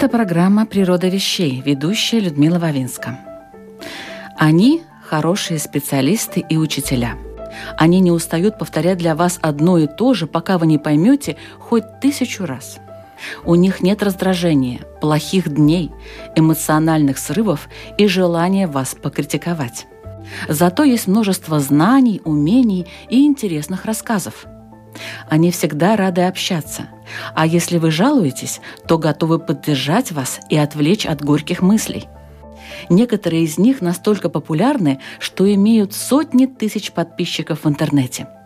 Это 0.00 0.08
программа 0.08 0.64
«Природа 0.64 1.08
вещей», 1.08 1.62
ведущая 1.62 2.20
Людмила 2.20 2.58
Вавинска. 2.58 3.18
Они– 4.34 4.82
хорошие 5.04 5.58
специалисты 5.58 6.40
и 6.40 6.56
учителя. 6.56 7.18
Они 7.76 8.00
не 8.00 8.10
устают 8.10 8.58
повторять 8.58 8.96
для 8.96 9.14
вас 9.14 9.38
одно 9.42 9.76
и 9.76 9.86
то 9.86 10.14
же, 10.14 10.26
пока 10.26 10.56
вы 10.56 10.68
не 10.68 10.78
поймете 10.78 11.36
хоть 11.58 12.00
тысячу 12.00 12.46
раз. 12.46 12.78
У 13.44 13.56
них 13.56 13.82
нет 13.82 14.02
раздражения, 14.02 14.80
плохих 15.02 15.52
дней, 15.52 15.90
эмоциональных 16.34 17.18
срывов 17.18 17.68
и 17.98 18.06
желания 18.06 18.68
вас 18.68 18.94
покритиковать. 18.94 19.86
Зато 20.48 20.84
есть 20.84 21.08
множество 21.08 21.60
знаний, 21.60 22.22
умений 22.24 22.86
и 23.10 23.26
интересных 23.26 23.84
рассказов– 23.84 24.46
они 25.28 25.50
всегда 25.50 25.96
рады 25.96 26.22
общаться. 26.22 26.88
А 27.34 27.46
если 27.46 27.78
вы 27.78 27.90
жалуетесь, 27.90 28.60
то 28.86 28.98
готовы 28.98 29.38
поддержать 29.38 30.12
вас 30.12 30.40
и 30.48 30.56
отвлечь 30.56 31.06
от 31.06 31.22
горьких 31.22 31.62
мыслей. 31.62 32.08
Некоторые 32.88 33.44
из 33.44 33.58
них 33.58 33.80
настолько 33.80 34.28
популярны, 34.28 35.00
что 35.18 35.52
имеют 35.52 35.92
сотни 35.94 36.46
тысяч 36.46 36.92
подписчиков 36.92 37.64
в 37.64 37.68
интернете– 37.68 38.28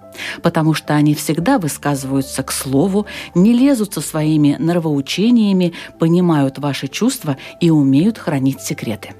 потому 0.42 0.74
что 0.74 0.94
они 0.94 1.14
всегда 1.14 1.58
высказываются 1.58 2.42
к 2.42 2.52
слову, 2.52 3.06
не 3.34 3.52
лезут 3.52 3.94
со 3.94 4.00
своими 4.00 4.56
нравоучениями, 4.58 5.72
понимают 5.98 6.58
ваши 6.58 6.88
чувства 6.88 7.36
и 7.60 7.70
умеют 7.70 8.18
хранить 8.18 8.60
секреты. 8.60 9.10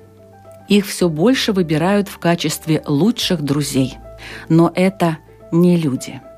Их 0.69 0.86
все 0.86 1.08
больше 1.08 1.53
выбирают 1.53 2.08
в 2.08 2.19
качестве 2.19 2.83
лучших 2.86 3.42
друзей. 3.42 3.98
Но 4.48 4.73
это 4.75 5.19
не 5.53 5.77
люди– 5.77 6.20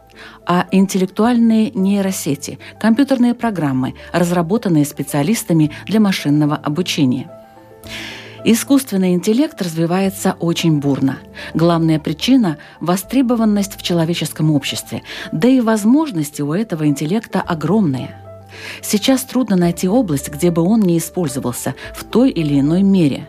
а 0.47 0.67
интеллектуальные 0.70 1.72
нейросети, 1.72 2.59
компьютерные 2.78 3.34
программы, 3.34 3.95
разработанные 4.12 4.84
специалистами 4.84 5.70
для 5.86 6.00
машинного 6.00 6.56
обучения. 6.56 7.31
Искусственный 8.48 9.12
интеллект 9.14 9.61
развивается 9.61 10.36
очень 10.39 10.78
бурно. 10.78 11.19
Главная 11.53 11.98
причина– 11.98 12.58
востребованность 12.81 13.77
в 13.77 13.83
человеческом 13.83 14.53
обществе, 14.53 15.03
да 15.33 15.48
и 15.48 15.61
возможности 15.61 16.42
у 16.42 16.53
этого 16.53 16.86
интеллекта 16.86 17.41
огромные. 17.41 18.17
Сейчас 18.83 19.25
трудно 19.25 19.56
найти 19.56 19.89
область, 19.89 20.28
где 20.28 20.53
бы 20.53 20.62
он 20.62 20.80
не 20.80 20.98
использовался 20.98 21.75
в 21.92 22.05
той 22.05 22.30
или 22.30 22.61
иной 22.61 22.83
мере. 22.83 23.28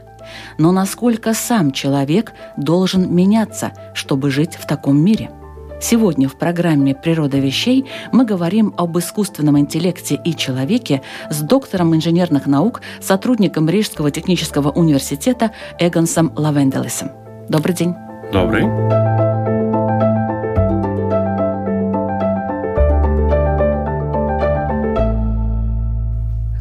Но 0.59 0.71
насколько 0.71 1.33
сам 1.33 1.71
человек 1.71 2.33
должен 2.55 3.11
меняться, 3.11 3.71
чтобы 3.95 4.29
жить 4.29 4.53
в 4.53 4.67
таком 4.67 5.03
мире– 5.03 5.31
Сегодня 5.79 6.27
в 6.27 6.35
программе 6.35 6.95
«Природа 6.95 7.37
вещей» 7.37 7.85
мы 8.11 8.25
говорим 8.25 8.73
об 8.77 8.97
искусственном 8.97 9.59
интеллекте 9.59 10.19
и 10.23 10.35
человеке 10.35 11.03
с 11.29 11.39
доктором 11.41 11.95
инженерных 11.95 12.47
наук, 12.47 12.81
сотрудником 12.99 13.69
Рижского 13.69 14.09
технического 14.09 14.71
университета 14.71 15.51
Эгонсом 15.77 16.33
Лавенделесом. 16.35 17.11
Добрый 17.47 17.75
день. 17.75 17.93
Добрый. 18.33 18.63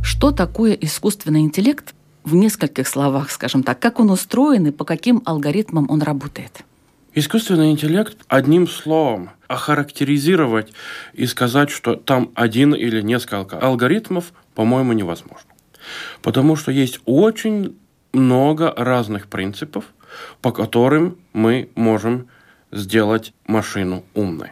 Что 0.03 0.31
такое 0.31 0.73
искусственный 0.75 1.41
интеллект? 1.41 1.95
В 2.25 2.35
нескольких 2.35 2.87
словах, 2.87 3.31
скажем 3.31 3.63
так, 3.63 3.79
как 3.79 3.99
он 3.99 4.11
устроен 4.11 4.67
и 4.67 4.71
по 4.73 4.85
каким 4.85 5.23
алгоритмам 5.25 5.87
он 5.89 6.03
работает? 6.03 6.65
Искусственный 7.19 7.71
интеллект 7.71 8.19
одним 8.29 8.69
словом 8.69 9.31
охарактеризировать 9.49 10.75
и 11.15 11.25
сказать, 11.25 11.71
что 11.71 11.95
там 11.95 12.31
один 12.35 12.75
или 12.75 13.01
несколько 13.01 13.59
алгоритмов, 13.59 14.35
по-моему, 14.55 14.93
невозможно. 14.93 15.49
Потому 16.21 16.57
что 16.57 16.71
есть 16.71 17.01
очень 17.07 17.75
много 18.13 18.71
разных 18.77 19.29
принципов, 19.29 19.87
по 20.43 20.53
которым 20.53 21.17
мы 21.33 21.71
можем 21.75 22.29
сделать 22.71 23.33
машину 23.47 24.05
умной. 24.13 24.51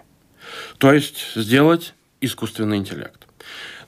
То 0.78 0.91
есть 0.94 1.34
сделать 1.36 1.92
искусственный 2.22 2.78
интеллект. 2.78 3.26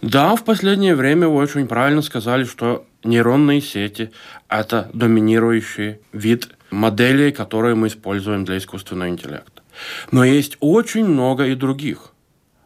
Да, 0.02 0.36
в 0.36 0.44
последнее 0.44 0.94
время 0.94 1.28
вы 1.28 1.36
очень 1.36 1.66
правильно 1.66 2.02
сказали, 2.02 2.44
что 2.44 2.86
нейронные 3.04 3.62
сети– 3.62 4.12
это 4.50 4.90
доминирующий 4.92 6.00
вид 6.12 6.50
моделей, 6.70 7.32
которые 7.32 7.74
мы 7.74 7.88
используем 7.88 8.44
для 8.44 8.58
искусственного 8.58 9.08
интеллекта. 9.08 9.62
Но 10.10 10.24
есть 10.24 10.56
очень 10.60 11.04
много 11.06 11.46
и 11.46 11.54
других. 11.54 12.12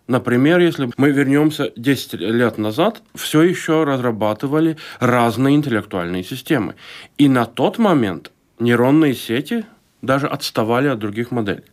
Например, 0.07 0.59
если 0.59 0.91
мы 0.97 1.11
вернемся 1.11 1.73
10 1.77 2.15
лет 2.15 2.59
назад, 2.59 3.03
все 3.15 3.43
еще 3.43 3.85
разрабатывали 3.85 4.77
разные 4.99 5.55
интеллектуальные 5.55 6.25
системы. 6.25 6.75
И 7.17 7.29
на 7.29 7.47
тот 7.47 7.79
момент 7.79 8.33
нейронные 8.59 9.15
сети 9.15 9.65
даже 10.03 10.27
отставали 10.27 10.89
от 10.89 10.99
других 10.99 11.31
моделей. 11.31 11.65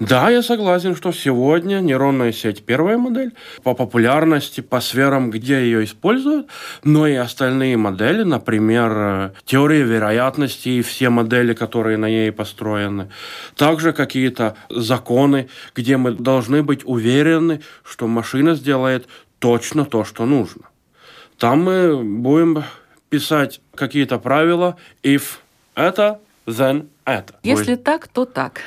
Да, 0.00 0.30
я 0.30 0.42
согласен, 0.42 0.96
что 0.96 1.12
сегодня 1.12 1.80
нейронная 1.80 2.32
сеть 2.32 2.64
первая 2.64 2.96
модель 2.96 3.32
по 3.62 3.74
популярности, 3.74 4.60
по 4.60 4.80
сферам, 4.80 5.30
где 5.30 5.60
ее 5.60 5.84
используют, 5.84 6.46
но 6.84 7.06
и 7.06 7.14
остальные 7.14 7.76
модели, 7.76 8.22
например, 8.22 9.32
теория 9.44 9.82
вероятности 9.82 10.68
и 10.70 10.82
все 10.82 11.10
модели, 11.10 11.52
которые 11.52 11.98
на 11.98 12.08
ней 12.08 12.32
построены, 12.32 13.10
также 13.56 13.92
какие-то 13.92 14.56
законы, 14.70 15.48
где 15.74 15.96
мы 15.96 16.12
должны 16.12 16.62
быть 16.62 16.80
уверены, 16.84 17.60
что 17.84 18.06
машина 18.06 18.54
сделает 18.54 19.06
точно 19.38 19.84
то, 19.84 20.04
что 20.04 20.24
нужно. 20.24 20.62
Там 21.38 21.62
мы 21.62 22.02
будем 22.02 22.64
писать 23.10 23.60
какие-то 23.74 24.18
правила, 24.18 24.76
if 25.02 25.38
это, 25.74 26.20
then 26.46 26.88
это. 27.06 27.34
Если 27.42 27.72
Вы... 27.72 27.76
так, 27.76 28.08
то 28.08 28.24
так. 28.24 28.60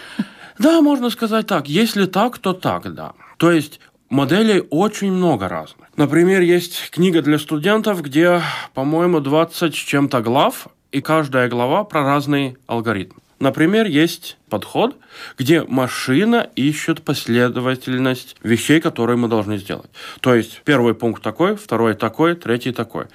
Да, 0.58 0.82
можно 0.82 1.10
сказать 1.10 1.48
так. 1.48 1.68
Если 1.68 2.06
так, 2.06 2.38
то 2.40 2.54
так, 2.54 2.94
да. 2.94 3.14
То 3.38 3.52
есть 3.52 3.80
моделей 4.10 4.64
очень 4.70 5.12
много 5.12 5.48
разных. 5.48 5.88
Например, 5.96 6.42
есть 6.42 6.90
книга 6.90 7.22
для 7.22 7.38
студентов, 7.40 8.02
где, 8.02 8.42
по-моему, 8.74 9.20
20 9.20 9.74
с 9.74 9.78
чем-то 9.78 10.22
глав, 10.22 10.68
и 10.92 11.02
каждая 11.02 11.48
глава 11.48 11.84
про 11.84 12.04
разные 12.04 12.58
алгоритмы. 12.68 13.20
Например, 13.40 13.86
есть 13.86 14.38
подход, 14.50 14.98
где 15.38 15.64
машина 15.64 16.50
ищет 16.56 17.04
последовательность 17.04 18.36
вещей, 18.44 18.82
которые 18.82 19.16
мы 19.16 19.30
должны 19.30 19.58
сделать. 19.58 19.90
То 20.20 20.36
есть 20.36 20.62
первый 20.66 20.94
пункт 20.94 21.24
такой, 21.24 21.56
второй 21.56 21.94
такой, 21.94 22.36
третий 22.36 22.74
такой. 22.74 23.06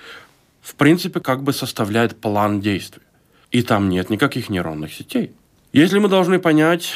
В 0.63 0.77
принципе, 0.77 1.21
как 1.21 1.43
бы 1.43 1.53
составляет 1.53 2.19
план 2.19 2.63
действий 2.63 3.03
и 3.55 3.63
там 3.63 3.89
нет 3.89 4.11
никаких 4.11 4.51
нейронных 4.51 4.93
сетей. 4.93 5.31
Если 5.73 6.01
мы 6.01 6.09
должны 6.09 6.41
понять 6.41 6.93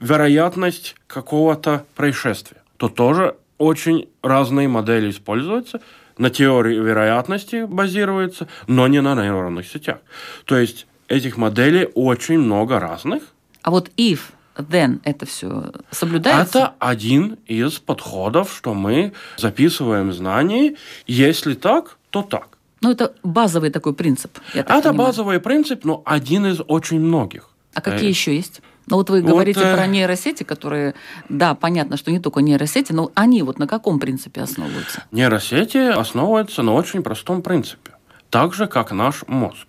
вероятность 0.00 0.96
какого-то 1.06 1.84
происшествия, 1.94 2.62
то 2.78 2.88
тоже 2.88 3.36
очень 3.58 4.08
разные 4.22 4.66
модели 4.66 5.10
используются, 5.10 5.82
на 6.16 6.30
теории 6.30 6.76
вероятности 6.76 7.66
базируется, 7.66 8.48
но 8.66 8.88
не 8.88 9.02
на 9.02 9.14
нейронных 9.14 9.68
сетях. 9.68 9.98
То 10.46 10.56
есть 10.56 10.86
этих 11.08 11.36
моделей 11.36 11.86
очень 11.94 12.38
много 12.38 12.80
разных. 12.80 13.22
А 13.60 13.70
вот 13.70 13.90
if, 13.98 14.20
then 14.56 15.00
это 15.04 15.26
все 15.26 15.70
соблюдается? 15.90 16.58
Это 16.58 16.74
один 16.78 17.36
из 17.46 17.78
подходов, 17.78 18.54
что 18.56 18.72
мы 18.72 19.12
записываем 19.36 20.14
знания. 20.14 20.76
Если 21.06 21.52
так, 21.52 21.98
то 22.08 22.22
так. 22.22 22.49
Ну, 22.80 22.90
это 22.90 23.12
базовый 23.22 23.70
такой 23.70 23.94
принцип. 23.94 24.38
это 24.54 24.68
понимаю. 24.68 24.94
базовый 24.94 25.40
принцип, 25.40 25.84
но 25.84 26.02
один 26.04 26.46
из 26.46 26.60
очень 26.66 27.00
многих. 27.00 27.50
А 27.74 27.80
какие 27.80 28.06
э, 28.06 28.10
еще 28.10 28.34
есть? 28.34 28.62
Ну 28.86 28.96
вот 28.96 29.10
вы 29.10 29.22
говорите 29.22 29.60
вот, 29.60 29.66
э... 29.66 29.76
про 29.76 29.86
нейросети, 29.86 30.42
которые, 30.42 30.94
да, 31.28 31.54
понятно, 31.54 31.96
что 31.96 32.10
не 32.10 32.18
только 32.18 32.40
нейросети, 32.40 32.92
но 32.92 33.12
они 33.14 33.42
вот 33.42 33.58
на 33.58 33.66
каком 33.66 34.00
принципе 34.00 34.40
основываются? 34.40 35.04
Нейросети 35.12 35.78
основываются 35.78 36.62
на 36.62 36.74
очень 36.74 37.02
простом 37.02 37.42
принципе. 37.42 37.92
Так 38.30 38.54
же, 38.54 38.66
как 38.66 38.92
наш 38.92 39.24
мозг. 39.28 39.68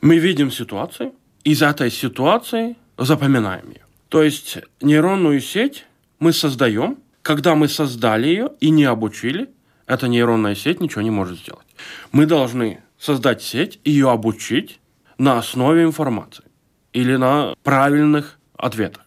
Мы 0.00 0.18
видим 0.18 0.52
ситуацию, 0.52 1.12
из 1.44 1.62
этой 1.62 1.90
ситуации 1.90 2.76
запоминаем 2.98 3.68
ее. 3.70 3.82
То 4.08 4.22
есть 4.22 4.58
нейронную 4.80 5.40
сеть 5.40 5.86
мы 6.20 6.32
создаем, 6.32 6.98
когда 7.22 7.54
мы 7.54 7.68
создали 7.68 8.28
ее 8.28 8.50
и 8.60 8.70
не 8.70 8.84
обучили, 8.84 9.48
эта 9.86 10.08
нейронная 10.08 10.54
сеть 10.54 10.80
ничего 10.80 11.02
не 11.02 11.10
может 11.10 11.38
сделать. 11.38 11.66
Мы 12.12 12.26
должны 12.26 12.80
создать 12.98 13.42
сеть 13.42 13.80
и 13.84 13.90
ее 13.90 14.10
обучить 14.10 14.80
на 15.18 15.38
основе 15.38 15.84
информации 15.84 16.44
или 16.92 17.16
на 17.16 17.54
правильных 17.62 18.38
ответах. 18.56 19.02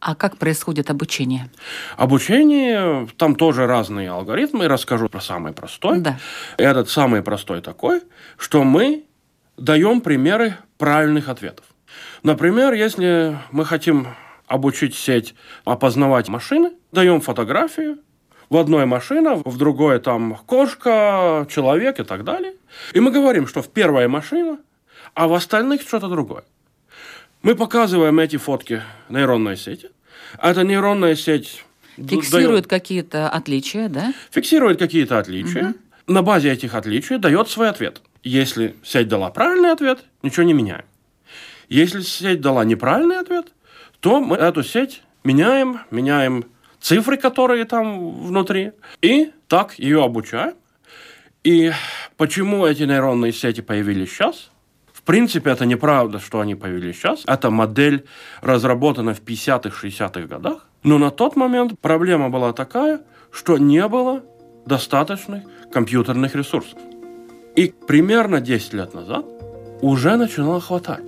А 0.00 0.16
как 0.16 0.36
происходит 0.36 0.90
обучение? 0.90 1.48
Обучение, 1.96 3.06
там 3.16 3.36
тоже 3.36 3.66
разные 3.66 4.10
алгоритмы. 4.10 4.66
Расскажу 4.66 5.08
про 5.08 5.20
самый 5.20 5.52
простой. 5.52 6.00
Да. 6.00 6.18
Этот 6.56 6.90
самый 6.90 7.22
простой 7.22 7.60
такой, 7.60 8.02
что 8.36 8.64
мы 8.64 9.04
даем 9.56 10.00
примеры 10.00 10.56
правильных 10.76 11.28
ответов. 11.28 11.66
Например, 12.24 12.72
если 12.72 13.38
мы 13.52 13.64
хотим 13.64 14.08
обучить 14.48 14.96
сеть 14.96 15.36
опознавать 15.64 16.28
машины, 16.28 16.72
даем 16.90 17.20
фотографию, 17.20 17.98
в 18.52 18.56
одной 18.58 18.84
машина, 18.84 19.36
в 19.36 19.56
другой 19.56 19.98
там 19.98 20.36
кошка, 20.44 21.46
человек 21.48 22.00
и 22.00 22.04
так 22.04 22.22
далее. 22.22 22.52
И 22.92 23.00
мы 23.00 23.10
говорим, 23.10 23.46
что 23.46 23.62
в 23.62 23.68
первой 23.68 24.08
машина, 24.08 24.58
а 25.14 25.26
в 25.26 25.32
остальных 25.32 25.80
что-то 25.80 26.08
другое. 26.08 26.44
Мы 27.40 27.54
показываем 27.54 28.18
эти 28.20 28.36
фотки 28.36 28.82
нейронной 29.08 29.56
сети. 29.56 29.88
Эта 30.38 30.64
нейронная 30.64 31.14
сеть 31.14 31.64
фиксирует 31.96 32.50
дает, 32.50 32.66
какие-то 32.66 33.30
отличия, 33.30 33.88
да? 33.88 34.12
Фиксирует 34.30 34.78
какие-то 34.78 35.18
отличия. 35.18 35.70
Угу. 35.70 36.12
На 36.12 36.22
базе 36.22 36.52
этих 36.52 36.74
отличий 36.74 37.16
дает 37.16 37.48
свой 37.48 37.70
ответ. 37.70 38.02
Если 38.22 38.74
сеть 38.84 39.08
дала 39.08 39.30
правильный 39.30 39.72
ответ, 39.72 40.04
ничего 40.22 40.42
не 40.42 40.52
меняем. 40.52 40.84
Если 41.70 42.02
сеть 42.02 42.42
дала 42.42 42.66
неправильный 42.66 43.18
ответ, 43.18 43.46
то 44.00 44.20
мы 44.20 44.36
эту 44.36 44.62
сеть 44.62 45.02
меняем, 45.24 45.80
меняем 45.90 46.44
цифры, 46.82 47.16
которые 47.16 47.64
там 47.64 48.26
внутри, 48.26 48.72
и 49.00 49.30
так 49.48 49.78
ее 49.78 50.04
обучаем. 50.04 50.54
И 51.44 51.72
почему 52.16 52.66
эти 52.66 52.82
нейронные 52.82 53.32
сети 53.32 53.62
появились 53.62 54.10
сейчас? 54.10 54.50
В 54.92 55.02
принципе, 55.02 55.50
это 55.50 55.66
неправда, 55.66 56.20
что 56.20 56.40
они 56.40 56.54
появились 56.54 56.96
сейчас. 56.96 57.22
Эта 57.26 57.50
модель 57.50 58.04
разработана 58.40 59.14
в 59.14 59.20
50-х, 59.20 59.86
60-х 59.86 60.26
годах. 60.28 60.66
Но 60.84 60.98
на 60.98 61.10
тот 61.10 61.36
момент 61.36 61.78
проблема 61.80 62.28
была 62.28 62.52
такая, 62.52 63.00
что 63.32 63.58
не 63.58 63.86
было 63.88 64.22
достаточных 64.66 65.42
компьютерных 65.72 66.36
ресурсов. 66.36 66.78
И 67.56 67.74
примерно 67.86 68.40
10 68.40 68.74
лет 68.74 68.94
назад 68.94 69.26
уже 69.80 70.16
начинало 70.16 70.60
хватать. 70.60 71.04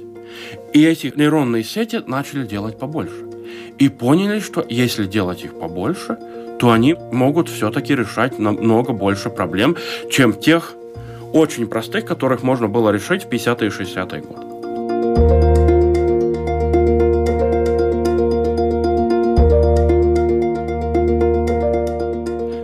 И 0.72 0.84
эти 0.84 1.12
нейронные 1.14 1.62
сети 1.62 2.02
начали 2.06 2.44
делать 2.44 2.78
побольше 2.78 3.33
и 3.78 3.88
поняли, 3.88 4.40
что 4.40 4.64
если 4.68 5.06
делать 5.06 5.44
их 5.44 5.58
побольше, 5.58 6.18
то 6.58 6.70
они 6.70 6.94
могут 7.12 7.48
все-таки 7.48 7.94
решать 7.94 8.38
намного 8.38 8.92
больше 8.92 9.30
проблем, 9.30 9.76
чем 10.10 10.32
тех 10.32 10.74
очень 11.32 11.66
простых, 11.66 12.04
которых 12.04 12.42
можно 12.42 12.68
было 12.68 12.90
решить 12.90 13.24
в 13.24 13.28
50-е 13.28 13.66
и 13.66 13.70
60-е 13.70 14.22
годы. 14.22 14.54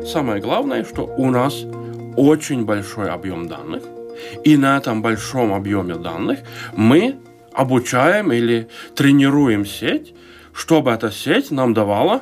Самое 0.07 0.41
главное, 0.41 0.85
что 0.85 1.07
у 1.17 1.31
нас 1.31 1.65
очень 2.17 2.65
большой 2.65 3.11
объем 3.11 3.49
данных, 3.49 3.83
и 4.45 4.57
на 4.57 4.77
этом 4.77 5.03
большом 5.03 5.53
объеме 5.53 5.95
данных 5.95 6.41
мы 6.77 7.17
обучаем 7.53 8.33
или 8.33 8.69
тренируем 8.95 9.65
сеть 9.65 10.15
чтобы 10.61 10.91
эта 10.91 11.11
сеть 11.11 11.51
нам 11.51 11.73
давала 11.73 12.21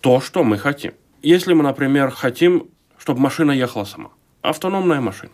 то, 0.00 0.20
что 0.20 0.42
мы 0.42 0.58
хотим. 0.58 0.92
Если 1.22 1.54
мы, 1.54 1.62
например, 1.62 2.10
хотим, 2.10 2.68
чтобы 2.98 3.20
машина 3.20 3.52
ехала 3.52 3.84
сама, 3.84 4.10
автономная 4.42 5.00
машина, 5.00 5.32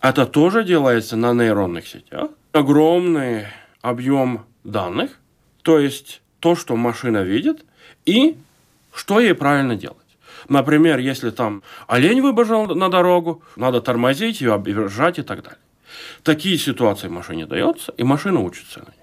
это 0.00 0.26
тоже 0.26 0.64
делается 0.64 1.16
на 1.16 1.32
нейронных 1.32 1.86
сетях. 1.86 2.30
Огромный 2.52 3.46
объем 3.80 4.44
данных, 4.64 5.20
то 5.62 5.78
есть 5.78 6.20
то, 6.40 6.56
что 6.56 6.74
машина 6.74 7.22
видит, 7.22 7.64
и 8.06 8.36
что 8.92 9.20
ей 9.20 9.34
правильно 9.34 9.76
делать. 9.76 10.08
Например, 10.48 10.98
если 10.98 11.30
там 11.30 11.62
олень 11.86 12.22
выбежал 12.22 12.66
на 12.66 12.88
дорогу, 12.90 13.40
надо 13.54 13.80
тормозить 13.80 14.40
ее, 14.40 14.52
объезжать 14.52 15.20
и 15.20 15.22
так 15.22 15.44
далее. 15.44 15.60
Такие 16.24 16.58
ситуации 16.58 17.06
машине 17.06 17.46
дается, 17.46 17.92
и 17.96 18.02
машина 18.02 18.40
учится 18.40 18.80
на. 18.80 18.97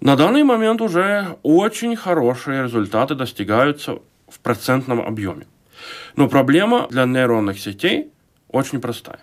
На 0.00 0.16
данный 0.16 0.44
момент 0.44 0.80
уже 0.80 1.36
очень 1.42 1.96
хорошие 1.96 2.62
результаты 2.62 3.14
достигаются 3.14 3.98
в 4.28 4.38
процентном 4.40 5.00
объеме. 5.00 5.46
Но 6.16 6.28
проблема 6.28 6.86
для 6.90 7.04
нейронных 7.04 7.58
сетей 7.58 8.10
очень 8.48 8.80
простая. 8.80 9.20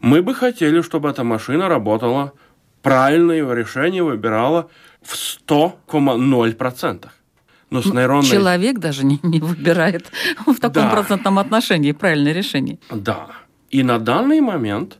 Мы 0.00 0.22
бы 0.22 0.34
хотели, 0.34 0.82
чтобы 0.82 1.10
эта 1.10 1.24
машина 1.24 1.68
работала, 1.68 2.32
правильное 2.82 3.52
решение 3.54 4.02
выбирала 4.02 4.68
в 5.02 5.14
100,0%. 5.14 7.08
Но 7.70 7.82
с 7.82 7.86
нейронной... 7.86 8.24
Человек 8.24 8.78
даже 8.78 9.04
не, 9.04 9.18
не 9.22 9.40
выбирает 9.40 10.10
в 10.46 10.54
таком 10.56 10.84
да. 10.84 10.90
процентном 10.90 11.38
отношении 11.38 11.92
правильное 11.92 12.32
решение. 12.32 12.78
Да. 12.90 13.28
И 13.70 13.82
на 13.82 13.98
данный 13.98 14.40
момент 14.40 14.98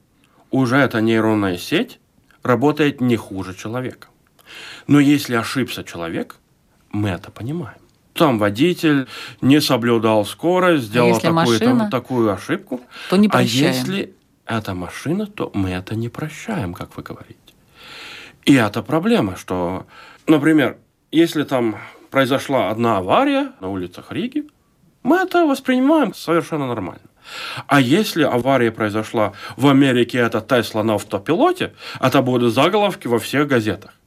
уже 0.50 0.76
эта 0.76 1.00
нейронная 1.00 1.56
сеть 1.56 1.98
работает 2.42 3.00
не 3.00 3.16
хуже 3.16 3.54
человека. 3.54 4.08
Но 4.88 4.98
если 4.98 5.36
ошибся 5.36 5.84
человек, 5.84 6.36
мы 6.90 7.10
это 7.10 7.30
понимаем. 7.30 7.78
Там 8.14 8.38
водитель 8.38 9.06
не 9.42 9.60
соблюдал 9.60 10.24
скорость, 10.24 10.84
сделал 10.84 11.16
а 11.16 11.20
такую, 11.20 11.90
такую 11.90 12.32
ошибку. 12.32 12.80
То 13.10 13.16
не 13.16 13.28
прощаем. 13.28 13.66
А 13.66 13.76
если 13.76 14.14
это 14.46 14.74
машина, 14.74 15.26
то 15.26 15.50
мы 15.54 15.70
это 15.70 15.94
не 15.94 16.08
прощаем, 16.08 16.74
как 16.74 16.96
вы 16.96 17.02
говорите. 17.02 17.38
И 18.44 18.54
это 18.54 18.82
проблема, 18.82 19.36
что, 19.36 19.86
например, 20.26 20.78
если 21.12 21.44
там 21.44 21.76
произошла 22.10 22.70
одна 22.70 22.96
авария 22.96 23.52
на 23.60 23.68
улицах 23.68 24.10
Риги, 24.10 24.48
мы 25.02 25.18
это 25.18 25.44
воспринимаем 25.44 26.14
совершенно 26.14 26.66
нормально. 26.66 27.02
А 27.66 27.78
если 27.78 28.22
авария 28.22 28.72
произошла 28.72 29.34
в 29.58 29.68
Америке, 29.68 30.18
это 30.18 30.40
Тесла 30.40 30.82
на 30.82 30.94
автопилоте, 30.94 31.74
это 32.00 32.22
будут 32.22 32.54
заголовки 32.54 33.06
во 33.06 33.18
всех 33.18 33.48
газетах 33.48 33.97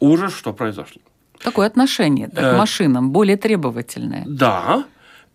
ужас, 0.00 0.34
что 0.34 0.52
произошло. 0.52 1.00
Такое 1.42 1.66
отношение 1.66 2.28
да, 2.28 2.40
к 2.40 2.54
э, 2.54 2.58
машинам, 2.58 3.10
более 3.10 3.36
требовательное. 3.36 4.24
Да, 4.26 4.84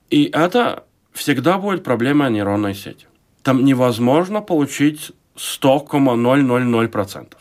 и 0.10 0.30
это 0.34 0.86
всегда 1.14 1.58
будет 1.58 1.84
проблема 1.84 2.30
нейронной 2.30 2.74
сети. 2.74 3.06
Там 3.44 3.64
невозможно 3.64 4.42
получить 4.42 5.12
100,000%. 5.36 7.34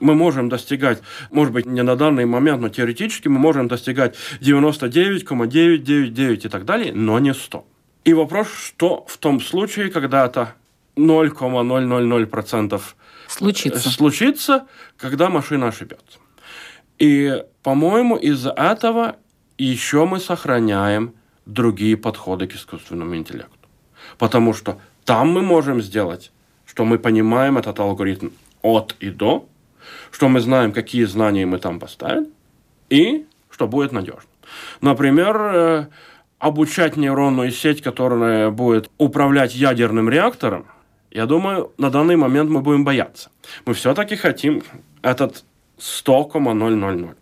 Мы 0.00 0.14
можем 0.14 0.48
достигать, 0.48 1.02
может 1.30 1.52
быть, 1.52 1.66
не 1.66 1.82
на 1.82 1.96
данный 1.96 2.24
момент, 2.26 2.60
но 2.60 2.68
теоретически 2.68 3.28
мы 3.28 3.38
можем 3.38 3.68
достигать 3.68 4.16
99,999 4.40 6.44
и 6.44 6.48
так 6.48 6.64
далее, 6.64 6.92
но 6.92 7.18
не 7.18 7.34
100. 7.34 7.64
И 8.04 8.14
вопрос, 8.14 8.48
что 8.52 9.04
в 9.08 9.16
том 9.18 9.40
случае, 9.40 9.90
когда 9.90 10.26
это 10.26 10.54
0,000% 10.96 12.80
случится. 13.28 13.90
случится, 13.90 14.66
когда 14.96 15.30
машина 15.30 15.68
ошибется. 15.68 16.18
И, 17.00 17.42
по-моему, 17.62 18.16
из-за 18.16 18.50
этого 18.50 19.16
еще 19.58 20.04
мы 20.04 20.20
сохраняем 20.20 21.14
другие 21.46 21.96
подходы 21.96 22.46
к 22.46 22.54
искусственному 22.54 23.16
интеллекту. 23.16 23.68
Потому 24.18 24.54
что 24.54 24.78
там 25.04 25.32
мы 25.32 25.42
можем 25.42 25.82
сделать, 25.82 26.30
что 26.66 26.84
мы 26.84 26.98
понимаем 26.98 27.58
этот 27.58 27.80
алгоритм 27.80 28.28
от 28.62 28.94
и 29.00 29.10
до, 29.10 29.48
что 30.10 30.28
мы 30.28 30.40
знаем, 30.40 30.72
какие 30.72 31.04
знания 31.04 31.46
мы 31.46 31.58
там 31.58 31.80
поставили, 31.80 32.28
и 32.90 33.26
что 33.50 33.66
будет 33.66 33.92
надежно. 33.92 34.28
Например, 34.80 35.36
э, 35.40 35.86
обучать 36.38 36.96
нейронную 36.96 37.50
сеть, 37.50 37.82
которая 37.82 38.50
будет 38.50 38.90
управлять 38.98 39.54
ядерным 39.54 40.10
реактором, 40.10 40.66
я 41.10 41.26
думаю, 41.26 41.72
на 41.78 41.90
данный 41.90 42.16
момент 42.16 42.50
мы 42.50 42.60
будем 42.60 42.84
бояться. 42.84 43.30
Мы 43.64 43.74
все-таки 43.74 44.16
хотим 44.16 44.62
этот 45.02 45.44
100,000. 45.80 47.16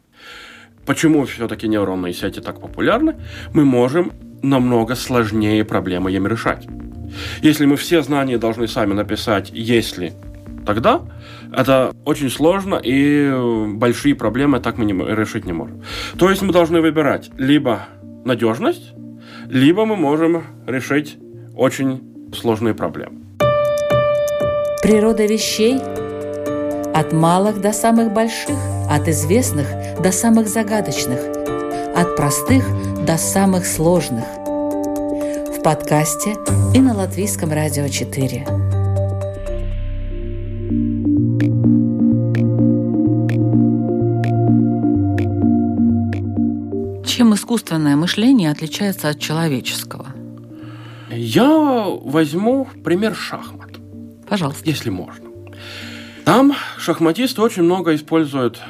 Почему 0.86 1.24
все-таки 1.26 1.68
нейронные 1.68 2.12
сети 2.12 2.40
так 2.40 2.60
популярны? 2.60 3.16
Мы 3.52 3.64
можем 3.64 4.12
намного 4.42 4.94
сложнее 4.94 5.64
проблемы 5.64 6.12
им 6.12 6.26
решать. 6.26 6.66
Если 7.42 7.66
мы 7.66 7.76
все 7.76 8.02
знания 8.02 8.38
должны 8.38 8.68
сами 8.68 8.94
написать 8.94 9.50
«если», 9.52 10.12
тогда 10.66 11.02
это 11.54 11.94
очень 12.04 12.30
сложно, 12.30 12.80
и 12.82 13.30
большие 13.74 14.14
проблемы 14.14 14.60
так 14.60 14.78
мы 14.78 14.84
не, 14.84 14.92
решить 14.92 15.44
не 15.46 15.52
можем. 15.52 15.82
То 16.18 16.30
есть 16.30 16.42
мы 16.42 16.52
должны 16.52 16.80
выбирать 16.80 17.30
либо 17.36 17.80
надежность, 18.24 18.92
либо 19.48 19.84
мы 19.84 19.96
можем 19.96 20.44
решить 20.66 21.18
очень 21.54 22.32
сложные 22.34 22.74
проблемы. 22.74 23.20
Природа 24.82 25.26
вещей– 25.26 25.78
от 26.98 27.12
малых 27.12 27.60
до 27.60 27.72
самых 27.72 28.12
больших, 28.12 28.58
от 28.90 29.06
известных 29.06 29.68
до 30.02 30.10
самых 30.10 30.48
загадочных, 30.48 31.20
от 31.94 32.16
простых 32.16 32.64
до 33.06 33.16
самых 33.16 33.66
сложных. 33.66 34.24
В 34.24 35.62
подкасте 35.62 36.36
и 36.74 36.80
на 36.80 36.96
Латвийском 36.96 37.52
радио 37.52 37.86
4. 37.86 38.46
Чем 47.06 47.34
искусственное 47.34 47.94
мышление 47.94 48.50
отличается 48.50 49.08
от 49.08 49.20
человеческого? 49.20 50.06
Я 51.12 51.86
возьму 52.02 52.66
пример 52.82 53.14
шахмат. 53.14 53.70
Пожалуйста. 54.28 54.68
Если 54.68 54.90
можно. 54.90 55.27
Там 56.28 56.52
шахматисты 56.76 57.40
очень 57.40 57.62
много 57.62 57.94
используют 57.94 58.60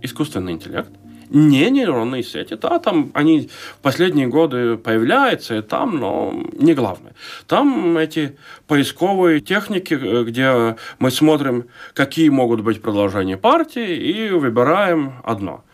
искусственный 0.00 0.52
интеллект. 0.52 0.92
Не 1.28 1.68
нейронные 1.70 2.22
сети, 2.22 2.54
да, 2.54 2.78
там 2.78 3.10
они 3.14 3.48
в 3.48 3.82
последние 3.82 4.28
годы 4.28 4.76
появляются 4.76 5.56
и 5.56 5.60
там, 5.60 5.96
но 5.98 6.32
не 6.52 6.74
главное. 6.74 7.14
Там 7.48 7.98
эти 7.98 8.38
поисковые 8.68 9.40
техники, 9.40 10.22
где 10.22 10.76
мы 11.00 11.10
смотрим, 11.10 11.64
какие 11.94 12.28
могут 12.28 12.60
быть 12.60 12.80
продолжения 12.80 13.36
партии 13.36 13.96
и 13.96 14.30
выбираем 14.30 15.14
одно. 15.24 15.64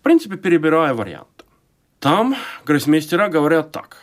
В 0.00 0.02
принципе, 0.02 0.36
перебирая 0.38 0.92
варианты. 0.92 1.44
Там 2.00 2.34
гроссмейстера 2.66 3.28
говорят 3.28 3.70
так. 3.70 3.98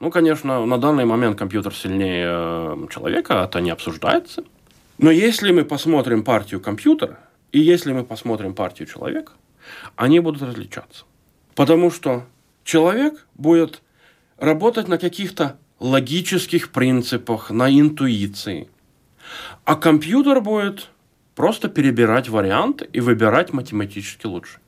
Ну, 0.00 0.10
конечно, 0.10 0.66
на 0.66 0.78
данный 0.78 1.04
момент 1.04 1.38
компьютер 1.38 1.72
сильнее 1.72 2.26
э, 2.26 2.86
человека, 2.90 3.44
это 3.48 3.60
не 3.60 3.70
обсуждается. 3.70 4.42
Но 5.02 5.10
если 5.10 5.50
мы 5.50 5.64
посмотрим 5.64 6.22
партию 6.22 6.60
компьютера, 6.60 7.20
и 7.52 7.58
если 7.58 7.94
мы 7.94 8.04
посмотрим 8.04 8.54
партию 8.54 8.86
человека, 8.86 9.32
они 9.96 10.20
будут 10.20 10.42
различаться. 10.42 11.04
Потому 11.54 11.90
что 11.90 12.26
человек 12.64 13.26
будет 13.34 13.80
работать 14.36 14.88
на 14.88 14.98
каких-то 14.98 15.56
логических 15.78 16.70
принципах, 16.70 17.50
на 17.50 17.70
интуиции. 17.70 18.68
А 19.64 19.74
компьютер 19.76 20.42
будет 20.42 20.90
просто 21.34 21.70
перебирать 21.70 22.28
варианты 22.28 22.86
и 22.92 23.00
выбирать 23.00 23.54
математически 23.54 24.26
лучше. 24.26 24.58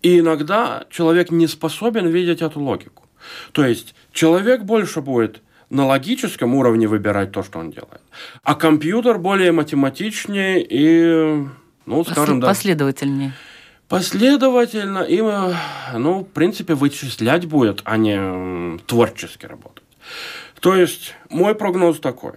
И 0.00 0.20
иногда 0.20 0.86
человек 0.88 1.30
не 1.30 1.46
способен 1.46 2.08
видеть 2.08 2.40
эту 2.40 2.60
логику. 2.60 3.04
То 3.52 3.66
есть 3.66 3.94
человек 4.12 4.62
больше 4.62 5.02
будет 5.02 5.42
на 5.70 5.86
логическом 5.86 6.54
уровне 6.54 6.86
выбирать 6.86 7.32
то, 7.32 7.42
что 7.42 7.58
он 7.58 7.70
делает. 7.70 8.00
А 8.42 8.54
компьютер 8.54 9.18
более 9.18 9.52
математичнее 9.52 10.64
и, 10.68 11.46
ну, 11.86 12.04
скажем, 12.04 12.40
да. 12.40 12.48
Последовательнее. 12.48 13.32
Последовательно 13.88 14.98
им, 14.98 15.54
ну, 15.94 16.20
в 16.20 16.24
принципе, 16.24 16.74
вычислять 16.74 17.46
будет, 17.46 17.82
а 17.84 17.96
не 17.96 18.78
творчески 18.86 19.46
работать. 19.46 19.84
То 20.60 20.74
есть 20.74 21.14
мой 21.30 21.54
прогноз 21.54 22.00
такой, 22.00 22.34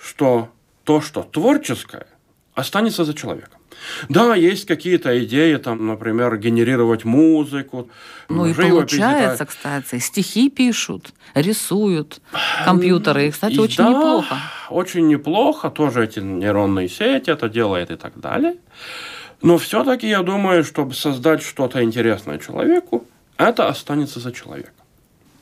что 0.00 0.48
то, 0.84 1.00
что 1.00 1.22
творческое, 1.22 2.06
останется 2.54 3.04
за 3.04 3.14
человеком. 3.14 3.55
Да, 4.08 4.34
есть 4.34 4.66
какие-то 4.66 5.22
идеи, 5.24 5.56
там, 5.56 5.86
например, 5.86 6.36
генерировать 6.36 7.04
музыку. 7.04 7.88
Ну 8.28 8.46
и 8.46 8.54
получается, 8.54 9.46
кстати, 9.46 9.98
стихи 9.98 10.50
пишут, 10.50 11.12
рисуют 11.34 12.20
компьютеры. 12.64 13.28
И, 13.28 13.30
кстати, 13.30 13.58
очень 13.58 13.84
да, 13.84 13.90
неплохо. 13.90 14.36
Очень 14.70 15.06
неплохо, 15.08 15.70
тоже 15.70 16.04
эти 16.04 16.20
нейронные 16.20 16.88
сети 16.88 17.30
это 17.30 17.48
делает 17.48 17.90
и 17.90 17.96
так 17.96 18.18
далее. 18.18 18.56
Но 19.42 19.58
все-таки 19.58 20.08
я 20.08 20.22
думаю, 20.22 20.64
чтобы 20.64 20.94
создать 20.94 21.42
что-то 21.42 21.82
интересное 21.82 22.38
человеку, 22.38 23.06
это 23.36 23.68
останется 23.68 24.20
за 24.20 24.32
человеком. 24.32 24.72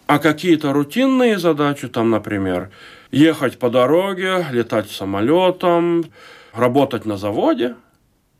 А 0.06 0.18
какие-то 0.18 0.72
рутинные 0.72 1.38
задачи, 1.38 1.88
там, 1.88 2.10
например, 2.10 2.70
ехать 3.10 3.58
по 3.58 3.70
дороге, 3.70 4.46
летать 4.50 4.90
самолетом, 4.90 6.04
работать 6.52 7.06
на 7.06 7.16
заводе, 7.16 7.76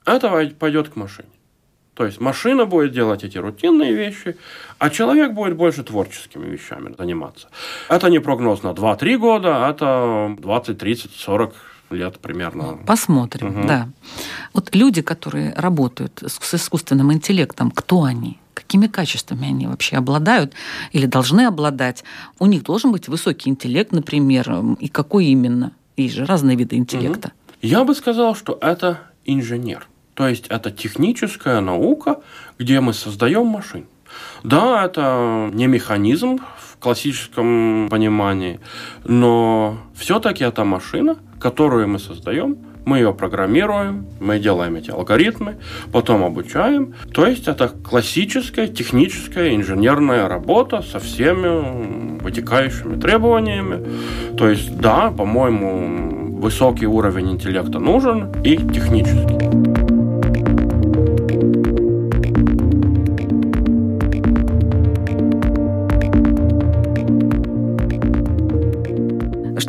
это 0.05 0.53
пойдет 0.59 0.89
к 0.89 0.97
машине. 0.97 1.29
То 1.95 2.05
есть 2.07 2.21
машина 2.21 2.67
будет 2.67 2.93
делать 2.93 3.23
эти 3.23 3.39
рутинные 3.39 3.95
вещи, 3.95 4.37
а 4.79 4.91
человек 4.91 5.33
будет 5.33 5.57
больше 5.57 5.85
творческими 5.85 6.47
вещами 6.47 6.95
заниматься. 6.99 7.49
Это 7.89 8.11
не 8.11 8.19
прогноз 8.19 8.63
на 8.65 8.73
2-3 8.73 9.17
года, 9.17 9.69
это 9.71 10.35
20, 10.39 10.77
30, 10.77 11.13
40 11.13 11.55
лет 11.91 12.19
примерно. 12.19 12.79
Посмотрим, 12.85 13.61
угу. 13.61 13.69
да. 13.69 13.89
Вот 14.53 14.75
люди, 14.75 15.03
которые 15.03 15.55
работают 15.55 16.21
с 16.27 16.55
искусственным 16.55 17.13
интеллектом, 17.13 17.71
кто 17.71 18.03
они? 18.03 18.39
Какими 18.55 18.89
качествами 18.89 19.49
они 19.49 19.67
вообще 19.67 19.97
обладают 19.97 20.53
или 20.93 21.07
должны 21.07 21.47
обладать? 21.47 22.03
У 22.41 22.47
них 22.47 22.65
должен 22.65 22.91
быть 22.91 23.09
высокий 23.09 23.51
интеллект, 23.51 23.93
например, 23.93 24.53
и 24.81 24.89
какой 24.89 25.27
именно? 25.27 25.73
Есть 25.97 26.15
же 26.15 26.25
разные 26.25 26.57
виды 26.57 26.77
интеллекта. 26.77 27.29
Угу. 27.29 27.35
Я 27.63 27.85
бы 27.85 27.95
сказал, 27.95 28.35
что 28.35 28.59
это 28.61 29.01
инженер. 29.25 29.87
То 30.14 30.28
есть 30.28 30.47
это 30.49 30.71
техническая 30.71 31.61
наука, 31.61 32.21
где 32.59 32.80
мы 32.80 32.92
создаем 32.92 33.47
машин. 33.47 33.87
Да, 34.42 34.85
это 34.85 35.50
не 35.52 35.66
механизм 35.66 36.38
в 36.59 36.78
классическом 36.78 37.88
понимании, 37.90 38.61
но 39.04 39.78
все-таки 39.97 40.44
это 40.44 40.64
машина, 40.64 41.16
которую 41.40 41.88
мы 41.88 41.99
создаем, 41.99 42.59
мы 42.85 42.99
ее 42.99 43.14
программируем, 43.14 44.06
мы 44.21 44.38
делаем 44.38 44.76
эти 44.76 44.90
алгоритмы, 44.90 45.56
потом 45.92 46.23
обучаем. 46.23 46.94
То 47.12 47.26
есть 47.26 47.49
это 47.49 47.68
классическая 47.68 48.68
техническая 48.68 49.54
инженерная 49.54 50.28
работа 50.28 50.83
со 50.83 51.00
всеми 51.00 52.21
вытекающими 52.21 53.00
требованиями. 53.00 54.37
То 54.37 54.49
есть 54.49 54.76
да, 54.76 55.11
по-моему, 55.11 56.38
высокий 56.38 56.87
уровень 56.87 57.33
интеллекта 57.33 57.78
нужен 57.78 58.30
и 58.42 58.56
технический. 58.56 59.84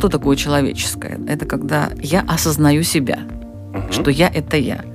Что 0.06 0.20
такое 0.20 0.36
человеческое? 0.36 1.20
Это 1.28 1.48
когда 1.48 1.90
я 2.00 2.22
осознаю 2.28 2.84
себя, 2.84 3.22
угу. 3.74 3.92
что 3.92 4.12
я 4.12 4.28
это 4.28 4.56
я. 4.56 4.86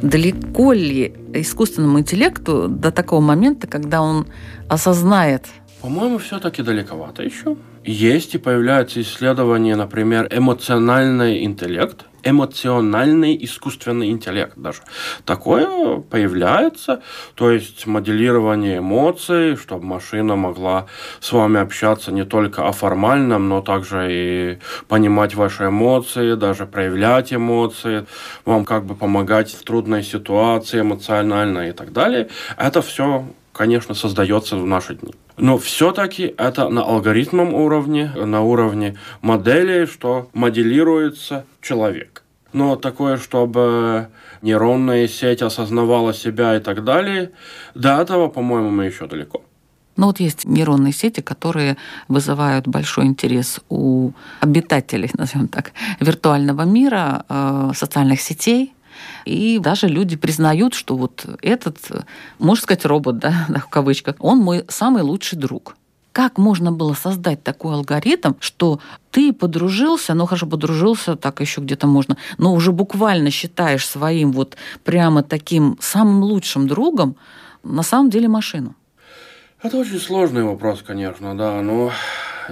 Далеко 0.00 0.72
ли 0.72 1.14
искусственному 1.34 1.98
интеллекту 1.98 2.66
до 2.66 2.90
такого 2.90 3.20
момента, 3.20 3.66
когда 3.66 4.00
он 4.00 4.26
осознает? 4.66 5.44
По-моему, 5.82 6.16
все-таки 6.16 6.62
далековато 6.62 7.22
еще. 7.24 7.56
Есть 7.84 8.34
и 8.36 8.38
появляются 8.38 9.02
исследования, 9.02 9.76
например, 9.76 10.28
эмоциональный 10.30 11.44
интеллект, 11.44 12.06
эмоциональный 12.22 13.38
искусственный 13.44 14.10
интеллект 14.10 14.54
даже. 14.56 14.80
Такое 15.24 16.00
появляется, 16.00 17.02
то 17.34 17.50
есть 17.50 17.86
моделирование 17.86 18.78
эмоций, 18.78 19.56
чтобы 19.56 19.84
машина 19.84 20.36
могла 20.36 20.86
с 21.20 21.32
вами 21.32 21.60
общаться 21.60 22.12
не 22.12 22.24
только 22.24 22.66
о 22.66 22.72
формальном, 22.72 23.48
но 23.48 23.60
также 23.60 24.08
и 24.10 24.58
понимать 24.88 25.34
ваши 25.34 25.68
эмоции, 25.68 26.34
даже 26.34 26.66
проявлять 26.66 27.32
эмоции, 27.32 28.06
вам 28.44 28.64
как 28.64 28.84
бы 28.84 28.94
помогать 28.94 29.52
в 29.52 29.62
трудной 29.62 30.02
ситуации 30.02 30.80
эмоционально 30.80 31.68
и 31.68 31.72
так 31.72 31.92
далее. 31.92 32.28
Это 32.56 32.82
все 32.82 33.24
конечно, 33.58 33.92
создается 33.94 34.56
в 34.56 34.64
наши 34.66 34.94
дни. 34.94 35.12
Но 35.38 35.56
все-таки 35.56 36.34
это 36.36 36.68
на 36.68 36.82
алгоритмном 36.82 37.54
уровне, 37.54 38.10
на 38.16 38.42
уровне 38.42 38.96
модели, 39.20 39.86
что 39.86 40.28
моделируется 40.32 41.44
человек. 41.60 42.22
Но 42.52 42.76
такое, 42.76 43.18
чтобы 43.18 44.08
нейронная 44.42 45.06
сеть 45.06 45.42
осознавала 45.42 46.14
себя 46.14 46.56
и 46.56 46.60
так 46.60 46.82
далее, 46.84 47.30
до 47.74 48.00
этого, 48.00 48.28
по-моему, 48.28 48.70
мы 48.70 48.86
еще 48.86 49.06
далеко. 49.06 49.42
Но 49.96 50.06
вот 50.06 50.20
есть 50.20 50.44
нейронные 50.44 50.92
сети, 50.92 51.20
которые 51.20 51.76
вызывают 52.06 52.68
большой 52.68 53.06
интерес 53.06 53.60
у 53.68 54.12
обитателей, 54.40 55.10
назовем 55.18 55.48
так, 55.48 55.72
виртуального 56.00 56.62
мира, 56.62 57.24
э, 57.28 57.72
социальных 57.74 58.20
сетей, 58.20 58.72
и 59.24 59.58
даже 59.58 59.88
люди 59.88 60.16
признают, 60.16 60.74
что 60.74 60.96
вот 60.96 61.26
этот, 61.42 61.78
можно 62.38 62.62
сказать, 62.62 62.84
робот, 62.84 63.18
да, 63.20 63.46
в 63.66 63.68
кавычках, 63.68 64.16
он 64.18 64.38
мой 64.38 64.64
самый 64.68 65.02
лучший 65.02 65.38
друг. 65.38 65.76
Как 66.12 66.38
можно 66.38 66.72
было 66.72 66.94
создать 66.94 67.44
такой 67.44 67.74
алгоритм, 67.74 68.32
что 68.40 68.80
ты 69.10 69.32
подружился, 69.32 70.14
ну 70.14 70.26
хорошо, 70.26 70.46
подружился, 70.46 71.14
так 71.14 71.40
еще 71.40 71.60
где-то 71.60 71.86
можно, 71.86 72.16
но 72.38 72.54
уже 72.54 72.72
буквально 72.72 73.30
считаешь 73.30 73.86
своим 73.86 74.32
вот 74.32 74.56
прямо 74.84 75.22
таким 75.22 75.76
самым 75.80 76.22
лучшим 76.22 76.66
другом 76.66 77.16
на 77.62 77.82
самом 77.82 78.10
деле 78.10 78.26
машину? 78.26 78.74
Это 79.62 79.76
очень 79.76 80.00
сложный 80.00 80.42
вопрос, 80.42 80.82
конечно, 80.86 81.36
да, 81.36 81.60
но 81.62 81.92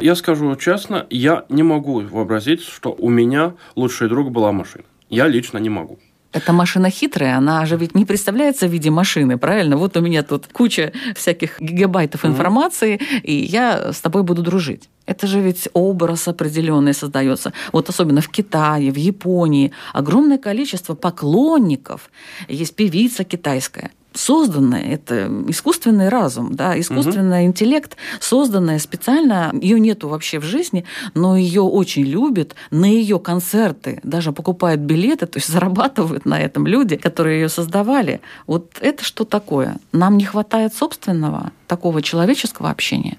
я 0.00 0.14
скажу 0.14 0.54
честно, 0.56 1.06
я 1.08 1.44
не 1.48 1.62
могу 1.62 2.00
вообразить, 2.00 2.62
что 2.62 2.94
у 2.98 3.08
меня 3.08 3.54
лучший 3.76 4.08
друг 4.08 4.30
была 4.30 4.52
машина. 4.52 4.84
Я 5.08 5.28
лично 5.28 5.58
не 5.58 5.70
могу. 5.70 5.98
Эта 6.36 6.52
машина 6.52 6.90
хитрая, 6.90 7.38
она 7.38 7.64
же 7.64 7.76
ведь 7.76 7.94
не 7.94 8.04
представляется 8.04 8.66
в 8.66 8.70
виде 8.70 8.90
машины, 8.90 9.38
правильно? 9.38 9.78
Вот 9.78 9.96
у 9.96 10.00
меня 10.02 10.22
тут 10.22 10.46
куча 10.52 10.92
всяких 11.14 11.60
гигабайтов 11.60 12.26
информации, 12.26 12.96
mm-hmm. 12.96 13.20
и 13.22 13.32
я 13.32 13.92
с 13.92 14.00
тобой 14.02 14.22
буду 14.22 14.42
дружить. 14.42 14.90
Это 15.06 15.26
же 15.26 15.40
ведь 15.40 15.68
образ 15.72 16.28
определенный 16.28 16.92
создается. 16.92 17.52
Вот 17.72 17.88
особенно 17.88 18.20
в 18.20 18.28
Китае, 18.28 18.90
в 18.90 18.96
Японии 18.96 19.72
огромное 19.94 20.36
количество 20.36 20.94
поклонников. 20.94 22.10
Есть 22.48 22.76
певица 22.76 23.24
китайская, 23.24 23.90
созданное, 24.16 24.82
это 24.82 25.30
искусственный 25.48 26.08
разум, 26.08 26.54
да, 26.54 26.78
искусственный 26.78 27.42
угу. 27.42 27.46
интеллект, 27.48 27.96
созданная 28.20 28.78
специально, 28.78 29.52
ее 29.60 29.78
нету 29.78 30.08
вообще 30.08 30.38
в 30.38 30.44
жизни, 30.44 30.84
но 31.14 31.36
ее 31.36 31.62
очень 31.62 32.04
любят, 32.04 32.54
на 32.70 32.86
ее 32.86 33.18
концерты 33.18 34.00
даже 34.02 34.32
покупают 34.32 34.80
билеты, 34.80 35.26
то 35.26 35.38
есть 35.38 35.48
зарабатывают 35.52 36.24
на 36.24 36.40
этом 36.40 36.66
люди, 36.66 36.96
которые 36.96 37.40
ее 37.40 37.48
создавали. 37.48 38.20
Вот 38.46 38.72
это 38.80 39.04
что 39.04 39.24
такое? 39.24 39.76
Нам 39.92 40.16
не 40.16 40.24
хватает 40.24 40.74
собственного 40.74 41.52
такого 41.66 42.02
человеческого 42.02 42.70
общения? 42.70 43.18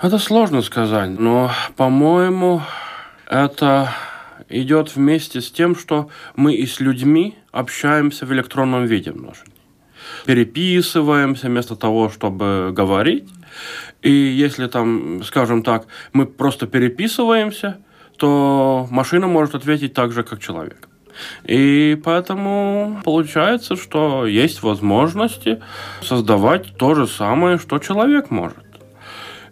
Это 0.00 0.18
сложно 0.18 0.62
сказать, 0.62 1.18
но, 1.18 1.50
по-моему, 1.76 2.62
это 3.28 3.92
идет 4.48 4.96
вместе 4.96 5.42
с 5.42 5.50
тем, 5.50 5.76
что 5.76 6.08
мы 6.36 6.54
и 6.54 6.66
с 6.66 6.80
людьми 6.80 7.36
общаемся 7.52 8.24
в 8.24 8.32
электронном 8.32 8.86
виде 8.86 9.12
множество 9.12 9.59
переписываемся 10.26 11.46
вместо 11.48 11.76
того, 11.76 12.10
чтобы 12.10 12.72
говорить. 12.72 13.28
И 14.02 14.10
если 14.10 14.66
там, 14.66 15.22
скажем 15.24 15.62
так, 15.62 15.86
мы 16.12 16.26
просто 16.26 16.66
переписываемся, 16.66 17.78
то 18.16 18.86
машина 18.90 19.26
может 19.26 19.54
ответить 19.54 19.94
так 19.94 20.12
же, 20.12 20.22
как 20.22 20.40
человек. 20.40 20.88
И 21.44 22.00
поэтому 22.04 23.00
получается, 23.04 23.76
что 23.76 24.26
есть 24.26 24.62
возможности 24.62 25.60
создавать 26.02 26.76
то 26.76 26.94
же 26.94 27.06
самое, 27.06 27.58
что 27.58 27.78
человек 27.78 28.30
может. 28.30 28.64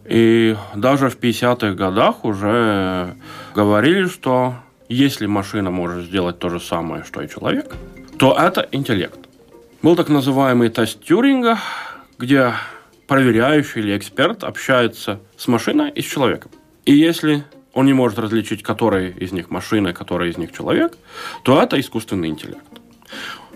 И 0.04 0.56
даже 0.74 1.10
в 1.10 1.18
50-х 1.18 1.72
годах 1.72 2.24
уже 2.24 3.14
говорили, 3.54 4.06
что 4.06 4.54
если 4.88 5.26
машина 5.26 5.70
может 5.70 6.06
сделать 6.06 6.38
то 6.38 6.48
же 6.48 6.60
самое, 6.60 7.04
что 7.04 7.20
и 7.20 7.28
человек, 7.28 7.74
то 8.18 8.34
это 8.38 8.66
интеллект. 8.72 9.27
Был 9.80 9.94
так 9.94 10.08
называемый 10.08 10.70
тест 10.70 11.04
Тюринга, 11.04 11.58
где 12.18 12.52
проверяющий 13.06 13.80
или 13.80 13.96
эксперт 13.96 14.42
общается 14.42 15.20
с 15.36 15.46
машиной 15.46 15.90
и 15.92 16.02
с 16.02 16.04
человеком. 16.04 16.50
И 16.84 16.92
если 16.92 17.44
он 17.74 17.86
не 17.86 17.92
может 17.92 18.18
различить, 18.18 18.64
который 18.64 19.12
из 19.12 19.30
них 19.30 19.50
машина, 19.50 19.92
который 19.92 20.30
из 20.30 20.36
них 20.36 20.50
человек, 20.50 20.98
то 21.44 21.62
это 21.62 21.78
искусственный 21.78 22.28
интеллект. 22.28 22.64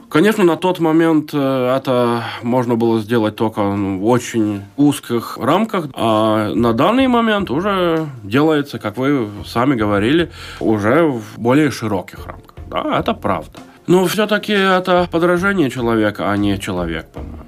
Конечно, 0.09 0.45
на 0.45 0.57
тот 0.57 0.79
момент 0.79 1.31
э, 1.33 1.76
это 1.76 2.23
можно 2.43 2.76
было 2.76 3.00
сделать 3.00 3.35
только 3.35 3.62
в 3.62 4.05
очень 4.05 4.62
узких 4.76 5.38
рамках, 5.38 5.87
а 5.95 6.55
на 6.55 6.73
данный 6.73 7.09
момент 7.09 7.50
уже 7.50 8.07
делается, 8.23 8.79
как 8.79 8.97
вы 8.97 9.29
сами 9.45 9.75
говорили, 9.75 10.31
уже 10.61 11.02
в 11.02 11.38
более 11.38 11.73
широких 11.73 12.26
рамках. 12.26 12.55
Да, 12.69 13.00
это 13.00 13.12
правда. 13.12 13.59
Но 13.87 14.07
все-таки 14.07 14.53
это 14.53 15.09
подражание 15.11 15.71
человека, 15.71 16.31
а 16.31 16.37
не 16.37 16.59
человек, 16.59 17.07
по-моему. 17.12 17.47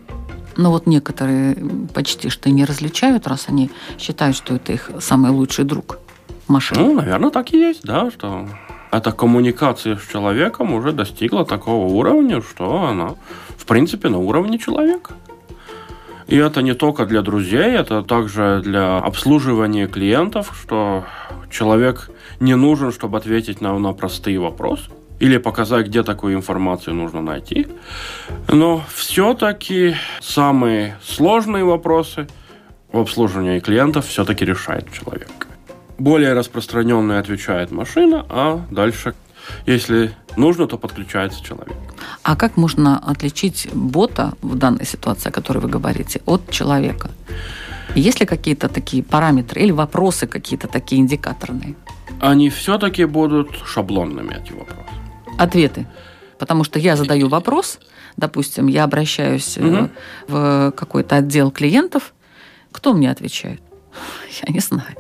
Но 0.56 0.70
вот 0.70 0.86
некоторые 0.86 1.56
почти 1.94 2.28
что 2.28 2.50
не 2.50 2.64
различают, 2.64 3.26
раз 3.26 3.46
они 3.48 3.70
считают, 3.98 4.36
что 4.36 4.54
это 4.54 4.72
их 4.72 4.90
самый 5.00 5.30
лучший 5.30 5.64
друг 5.64 5.98
машина. 6.48 6.80
Ну, 6.80 6.94
наверное, 6.94 7.30
так 7.30 7.52
и 7.52 7.58
есть, 7.58 7.84
да, 7.84 8.10
что 8.10 8.48
эта 8.92 9.10
коммуникация 9.12 9.96
с 9.96 10.06
человеком 10.06 10.72
уже 10.72 10.92
достигла 10.92 11.44
такого 11.44 11.86
уровня, 11.86 12.40
что 12.42 12.84
она, 12.84 13.14
в 13.56 13.66
принципе, 13.66 14.08
на 14.08 14.18
уровне 14.18 14.58
человека. 14.58 15.14
И 16.26 16.36
это 16.36 16.62
не 16.62 16.74
только 16.74 17.04
для 17.04 17.20
друзей, 17.22 17.76
это 17.76 18.02
также 18.02 18.62
для 18.64 18.98
обслуживания 18.98 19.88
клиентов, 19.88 20.56
что 20.62 21.04
человек 21.50 22.10
не 22.40 22.54
нужен, 22.54 22.92
чтобы 22.92 23.18
ответить 23.18 23.60
на, 23.60 23.78
на 23.78 23.92
простые 23.92 24.38
вопросы 24.38 24.90
или 25.20 25.38
показать, 25.38 25.86
где 25.86 26.02
такую 26.02 26.34
информацию 26.34 26.94
нужно 26.94 27.20
найти. 27.20 27.66
Но 28.48 28.82
все-таки 28.92 29.94
самые 30.20 30.96
сложные 31.02 31.64
вопросы 31.64 32.26
в 32.92 32.98
обслуживании 32.98 33.60
клиентов 33.60 34.06
все-таки 34.06 34.44
решает 34.44 34.92
человек. 34.92 35.46
Более 35.98 36.32
распространенные 36.32 37.20
отвечает 37.20 37.70
машина, 37.70 38.26
а 38.28 38.60
дальше, 38.70 39.14
если 39.66 40.10
нужно, 40.36 40.66
то 40.66 40.76
подключается 40.76 41.42
человек. 41.42 41.76
А 42.22 42.36
как 42.36 42.56
можно 42.56 42.98
отличить 42.98 43.68
бота 43.72 44.32
в 44.42 44.56
данной 44.56 44.84
ситуации, 44.84 45.28
о 45.28 45.32
которой 45.32 45.58
вы 45.58 45.68
говорите, 45.68 46.20
от 46.26 46.50
человека? 46.50 47.10
Есть 47.94 48.20
ли 48.20 48.26
какие-то 48.26 48.68
такие 48.68 49.02
параметры 49.02 49.60
или 49.60 49.70
вопросы 49.70 50.26
какие-то 50.26 50.66
такие 50.66 51.00
индикаторные? 51.00 51.76
Они 52.20 52.50
все-таки 52.50 53.04
будут 53.04 53.50
шаблонными, 53.64 54.34
эти 54.34 54.52
вопросы 54.52 55.03
ответы. 55.38 55.86
Потому 56.38 56.64
что 56.64 56.78
я 56.78 56.96
задаю 56.96 57.28
вопрос, 57.28 57.78
допустим, 58.16 58.66
я 58.66 58.84
обращаюсь 58.84 59.56
угу. 59.56 59.88
в 60.28 60.72
какой-то 60.76 61.16
отдел 61.16 61.50
клиентов, 61.50 62.12
кто 62.72 62.92
мне 62.92 63.10
отвечает? 63.10 63.60
Я 64.42 64.52
не 64.52 64.60
знаю. 64.60 64.96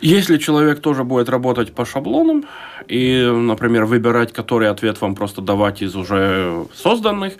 Если 0.00 0.38
человек 0.38 0.80
тоже 0.80 1.04
будет 1.04 1.28
работать 1.28 1.74
по 1.74 1.84
шаблонам 1.84 2.44
и, 2.88 3.24
например, 3.24 3.84
выбирать, 3.84 4.32
который 4.32 4.68
ответ 4.68 5.00
вам 5.00 5.14
просто 5.14 5.42
давать 5.42 5.80
из 5.80 5.94
уже 5.94 6.66
созданных, 6.74 7.34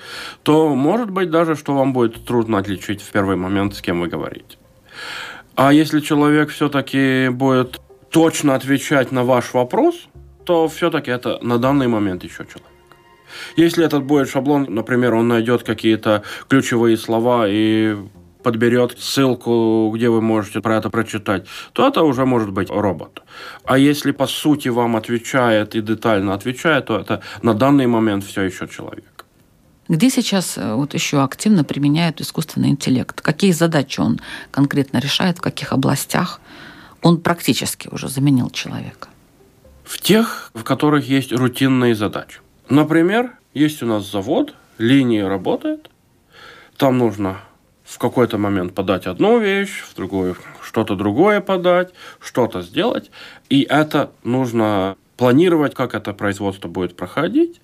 то 0.45 0.73
может 0.77 1.11
быть 1.11 1.29
даже, 1.29 1.57
что 1.57 1.75
вам 1.75 1.93
будет 1.93 2.25
трудно 2.25 2.59
отличить 2.59 3.03
в 3.03 3.11
первый 3.11 3.35
момент, 3.35 3.75
с 3.75 3.81
кем 3.81 4.01
вы 4.01 4.07
говорите. 4.07 4.59
А 5.57 5.73
если 5.73 5.99
человек 6.01 6.51
все-таки 6.51 7.31
будет 7.31 7.81
точно 8.11 8.55
отвечать 8.55 9.11
на 9.11 9.25
ваш 9.25 9.55
вопрос, 9.55 10.09
то 10.45 10.69
все-таки 10.69 11.11
это 11.11 11.39
на 11.43 11.59
данный 11.59 11.89
момент 11.89 12.25
еще 12.25 12.45
человек. 12.45 12.73
Если 13.57 13.85
этот 13.85 14.05
будет 14.05 14.29
шаблон, 14.29 14.67
например, 14.69 15.15
он 15.15 15.29
найдет 15.29 15.63
какие-то 15.63 16.23
ключевые 16.49 16.97
слова 16.97 17.47
и 17.49 17.97
подберет 18.43 18.99
ссылку, 18.99 19.91
где 19.95 20.09
вы 20.09 20.21
можете 20.21 20.61
про 20.61 20.77
это 20.77 20.91
прочитать, 20.91 21.47
то 21.73 21.87
это 21.87 22.03
уже 22.03 22.27
может 22.27 22.51
быть 22.51 22.71
робот. 22.71 23.23
А 23.65 23.79
если 23.79 24.13
по 24.13 24.27
сути 24.27 24.69
вам 24.69 24.97
отвечает 24.97 25.75
и 25.75 25.81
детально 25.81 26.35
отвечает, 26.35 26.87
то 26.87 26.99
это 26.99 27.21
на 27.43 27.55
данный 27.55 27.87
момент 27.87 28.25
все 28.25 28.43
еще 28.43 28.69
человек. 28.69 29.25
Где 29.89 30.11
сейчас 30.11 30.59
э, 30.59 30.75
вот 30.75 30.95
еще 30.95 31.23
активно 31.23 31.65
применяют 31.65 32.21
искусственный 32.21 32.71
интеллект? 32.71 33.21
Какие 33.21 33.53
задачи 33.53 34.01
он 34.01 34.21
конкретно 34.51 34.99
решает, 34.99 35.39
в 35.39 35.41
каких 35.41 35.73
областях? 35.73 36.41
Он 37.03 37.21
практически 37.21 37.89
уже 37.93 38.09
заменил 38.09 38.51
человека 38.51 39.09
в 39.93 40.01
тех, 40.01 40.51
в 40.55 40.65
которых 40.65 41.07
есть 41.07 41.33
рутинные 41.33 41.95
задачи. 41.95 42.41
Например, 42.71 43.33
есть 43.53 43.83
у 43.83 43.87
нас 43.87 44.11
завод, 44.11 44.55
линия 44.79 45.29
работает, 45.29 45.91
там 46.79 46.97
нужно 46.97 47.43
в 47.85 47.99
какой-то 47.99 48.39
момент 48.39 48.75
подать 48.75 49.07
одну 49.07 49.39
вещь, 49.39 49.83
в 49.83 49.95
другую 49.95 50.39
что-то 50.63 50.95
другое 50.97 51.43
подать, 51.43 51.93
что-то 52.21 52.63
сделать, 52.63 53.11
и 53.51 53.67
это 53.69 54.11
нужно 54.25 54.97
планировать, 55.19 55.75
как 55.75 55.95
это 55.95 56.15
производство 56.15 56.69
будет 56.69 56.97
проходить. 56.97 57.61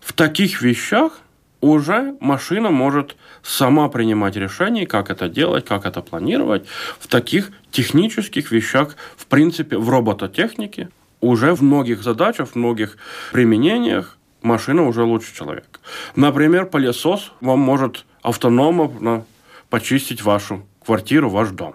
В 0.00 0.12
таких 0.12 0.62
вещах 0.62 1.18
уже 1.60 2.16
машина 2.20 2.70
может 2.70 3.16
сама 3.42 3.88
принимать 3.88 4.36
решения, 4.36 4.86
как 4.86 5.10
это 5.10 5.28
делать, 5.28 5.64
как 5.64 5.84
это 5.84 6.00
планировать. 6.00 6.64
В 7.00 7.08
таких 7.08 7.50
технических 7.72 8.52
вещах, 8.52 8.94
в 9.16 9.26
принципе, 9.26 9.78
в 9.78 9.90
робототехнике 9.90 10.88
уже 11.22 11.54
в 11.54 11.62
многих 11.62 12.02
задачах, 12.02 12.50
в 12.50 12.56
многих 12.56 12.98
применениях 13.32 14.18
машина 14.42 14.86
уже 14.86 15.04
лучше 15.04 15.34
человека. 15.34 15.78
Например, 16.16 16.66
пылесос 16.66 17.32
вам 17.40 17.60
может 17.60 18.04
автономно 18.22 19.24
почистить 19.70 20.22
вашу 20.22 20.66
квартиру, 20.84 21.30
ваш 21.30 21.50
дом. 21.50 21.74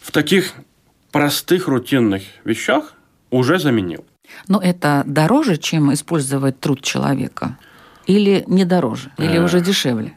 В 0.00 0.10
таких 0.10 0.54
простых 1.12 1.68
рутинных 1.68 2.22
вещах 2.44 2.94
уже 3.30 3.58
заменил. 3.58 4.04
Но 4.48 4.60
это 4.60 5.04
дороже, 5.06 5.56
чем 5.56 5.92
использовать 5.92 6.58
труд 6.58 6.82
человека? 6.82 7.56
Или 8.06 8.44
не 8.46 8.64
дороже? 8.64 9.12
Или 9.18 9.38
уже 9.38 9.60
дешевле? 9.60 10.16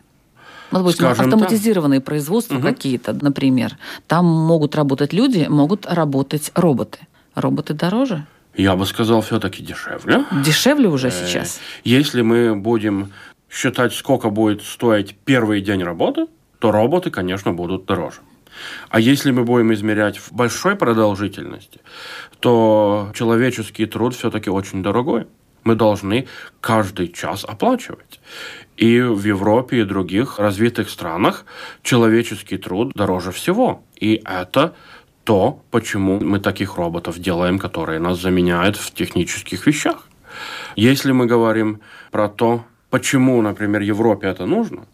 Ну, 0.72 0.80
допустим, 0.80 1.06
Скажем 1.06 1.26
автоматизированные 1.26 2.00
так. 2.00 2.06
производства 2.06 2.56
угу. 2.56 2.64
какие-то, 2.64 3.14
например. 3.14 3.78
Там 4.08 4.26
могут 4.26 4.76
работать 4.76 5.14
люди, 5.14 5.48
могут 5.50 5.86
работать 5.88 6.52
роботы. 6.54 7.00
Роботы 7.40 7.74
дороже? 7.74 8.26
Я 8.56 8.76
бы 8.76 8.86
сказал, 8.86 9.22
все-таки 9.22 9.64
дешевле. 9.64 10.26
Дешевле 10.44 10.90
уже 10.90 11.08
э, 11.08 11.12
сейчас? 11.12 11.60
Если 11.84 12.22
мы 12.22 12.56
будем 12.56 13.12
считать, 13.50 13.94
сколько 13.94 14.30
будет 14.30 14.62
стоить 14.62 15.16
первый 15.26 15.62
день 15.62 15.84
работы, 15.84 16.28
то 16.60 16.72
роботы, 16.72 17.10
конечно, 17.10 17.54
будут 17.54 17.86
дороже. 17.86 18.20
А 18.90 19.00
если 19.00 19.32
мы 19.32 19.44
будем 19.44 19.74
измерять 19.74 20.18
в 20.18 20.34
большой 20.34 20.76
продолжительности, 20.76 21.80
то 22.40 23.12
человеческий 23.16 23.86
труд 23.86 24.16
все-таки 24.16 24.50
очень 24.50 24.84
дорогой. 24.84 25.28
Мы 25.64 25.76
должны 25.76 26.28
каждый 26.62 27.10
час 27.10 27.46
оплачивать. 27.46 28.20
И 28.76 29.02
в 29.02 29.24
Европе 29.26 29.82
и 29.82 29.84
других 29.84 30.40
развитых 30.40 30.90
странах 30.90 31.46
человеческий 31.84 32.58
труд 32.58 32.94
дороже 32.96 33.32
всего. 33.32 33.84
И 34.00 34.22
это 34.26 34.74
то, 35.30 35.62
почему 35.70 36.20
мы 36.20 36.40
таких 36.40 36.78
роботов 36.78 37.20
делаем, 37.20 37.60
которые 37.60 38.00
нас 38.00 38.20
заменяют 38.20 38.78
в 38.78 38.92
технических 38.92 39.68
вещах. 39.68 40.08
Если 40.76 41.12
мы 41.12 41.28
говорим 41.28 41.82
про 42.10 42.30
то, 42.30 42.64
почему, 42.90 43.40
например, 43.40 43.82
Европе 43.82 44.28
это 44.28 44.48
нужно, 44.48 44.88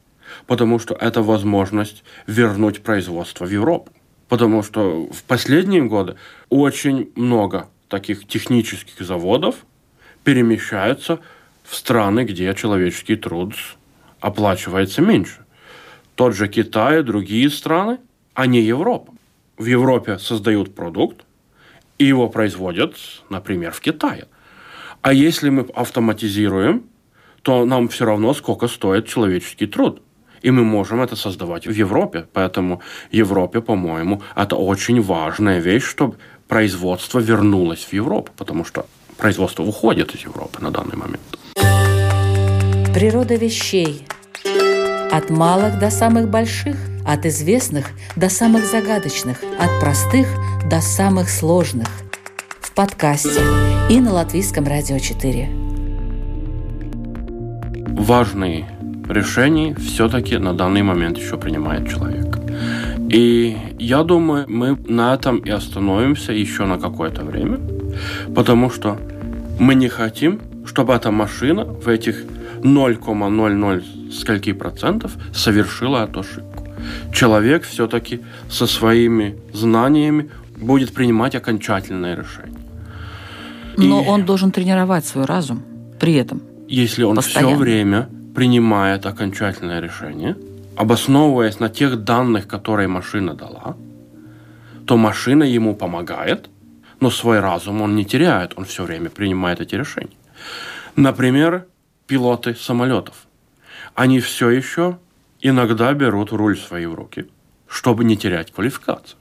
Потому 0.47 0.79
что 0.79 0.93
это 0.95 1.21
возможность 1.21 2.03
вернуть 2.27 2.83
производство 2.83 3.45
в 3.45 3.49
Европу. 3.49 3.93
Потому 4.27 4.61
что 4.63 5.07
в 5.07 5.23
последние 5.23 5.83
годы 5.83 6.17
очень 6.49 7.09
много 7.15 7.69
таких 7.87 8.27
технических 8.27 8.99
заводов 8.99 9.55
перемещаются 10.25 11.19
в 11.63 11.75
страны, 11.75 12.25
где 12.25 12.53
человеческий 12.53 13.15
труд 13.15 13.53
оплачивается 14.19 15.01
меньше. 15.01 15.45
Тот 16.15 16.35
же 16.35 16.49
Китай 16.49 17.03
другие 17.03 17.49
страны, 17.49 17.99
а 18.33 18.47
не 18.47 18.59
Европа. 18.59 19.13
В 19.57 19.65
Европе 19.65 20.19
создают 20.19 20.75
продукт, 20.75 21.25
и 21.97 22.05
его 22.05 22.29
производят, 22.29 22.95
например, 23.29 23.71
в 23.71 23.79
Китае. 23.79 24.25
А 25.01 25.13
если 25.13 25.49
мы 25.49 25.61
автоматизируем, 25.73 26.83
то 27.41 27.65
нам 27.65 27.87
все 27.87 28.05
равно 28.05 28.33
сколько 28.33 28.67
стоит 28.67 29.07
человеческий 29.07 29.67
труд. 29.67 30.01
И 30.41 30.51
мы 30.51 30.63
можем 30.63 31.01
это 31.01 31.15
создавать 31.15 31.67
в 31.67 31.71
Европе. 31.71 32.25
Поэтому 32.33 32.81
Европе, 33.11 33.61
по-моему, 33.61 34.21
это 34.35 34.55
очень 34.55 35.01
важная 35.01 35.59
вещь, 35.59 35.83
чтобы 35.83 36.15
производство 36.47 37.19
вернулось 37.19 37.85
в 37.85 37.93
Европу, 37.93 38.31
потому 38.35 38.65
что 38.65 38.85
производство 39.17 39.63
уходит 39.63 40.15
из 40.15 40.25
Европы 40.25 40.61
на 40.61 40.71
данный 40.71 40.97
момент. 40.97 41.21
Природа 42.93 43.35
вещей. 43.35 44.05
От 45.11 45.29
малых 45.29 45.79
до 45.79 45.89
самых 45.89 46.29
больших, 46.29 46.77
от 47.05 47.25
известных 47.25 47.85
до 48.15 48.29
самых 48.29 48.65
загадочных, 48.65 49.37
от 49.59 49.79
простых 49.79 50.27
до 50.69 50.81
самых 50.81 51.29
сложных. 51.29 51.87
В 52.59 52.71
подкасте 52.73 53.41
и 53.89 53.99
на 53.99 54.13
Латвийском 54.13 54.65
радио 54.65 54.97
4. 54.99 55.49
Важные 57.97 58.67
решения 59.07 59.75
все-таки 59.75 60.37
на 60.37 60.53
данный 60.53 60.81
момент 60.81 61.17
еще 61.17 61.37
принимает 61.37 61.89
человек. 61.89 62.37
И 63.09 63.55
я 63.79 64.03
думаю, 64.03 64.45
мы 64.47 64.75
на 64.87 65.13
этом 65.13 65.37
и 65.37 65.49
остановимся 65.49 66.33
еще 66.33 66.65
на 66.65 66.79
какое-то 66.79 67.23
время, 67.23 67.59
потому 68.35 68.69
что 68.71 68.97
мы 69.59 69.75
не 69.75 69.87
хотим, 69.87 70.41
чтобы 70.65 70.93
эта 70.93 71.11
машина 71.11 71.65
в 71.65 71.87
этих 71.87 72.23
0,00 72.63 74.11
скольки 74.11 74.53
процентов 74.53 75.11
совершила 75.33 76.05
эту 76.05 76.21
ошибку. 76.21 76.54
Человек 77.13 77.63
все-таки 77.63 78.21
со 78.49 78.67
своими 78.67 79.35
знаниями 79.53 80.29
будет 80.57 80.93
принимать 80.93 81.35
окончательное 81.35 82.15
решение. 82.15 82.59
Но 83.77 84.01
и 84.01 84.07
он 84.07 84.25
должен 84.25 84.51
тренировать 84.51 85.05
свой 85.05 85.25
разум 85.25 85.63
при 85.99 86.13
этом. 86.15 86.41
Если 86.67 87.03
он 87.03 87.15
постоянно. 87.15 87.49
все 87.49 87.57
время 87.57 88.09
принимает 88.33 89.05
окончательное 89.05 89.79
решение, 89.79 90.35
обосновываясь 90.75 91.59
на 91.59 91.69
тех 91.69 92.03
данных, 92.03 92.47
которые 92.47 92.87
машина 92.87 93.33
дала, 93.33 93.75
то 94.85 94.97
машина 94.97 95.43
ему 95.43 95.75
помогает, 95.75 96.49
но 96.99 97.09
свой 97.09 97.39
разум 97.39 97.81
он 97.81 97.95
не 97.95 98.05
теряет, 98.05 98.53
он 98.55 98.65
все 98.65 98.83
время 98.83 99.09
принимает 99.09 99.61
эти 99.61 99.75
решения. 99.75 100.15
Например, 100.95 101.65
пилоты 102.07 102.55
самолетов. 102.55 103.27
Они 103.95 104.19
все 104.19 104.49
еще 104.49 104.97
иногда 105.49 105.93
берут 105.93 106.31
руль 106.31 106.55
в 106.55 106.61
свои 106.61 106.85
руки, 106.85 107.27
чтобы 107.67 108.03
не 108.03 108.17
терять 108.17 108.51
квалификацию. 108.51 109.19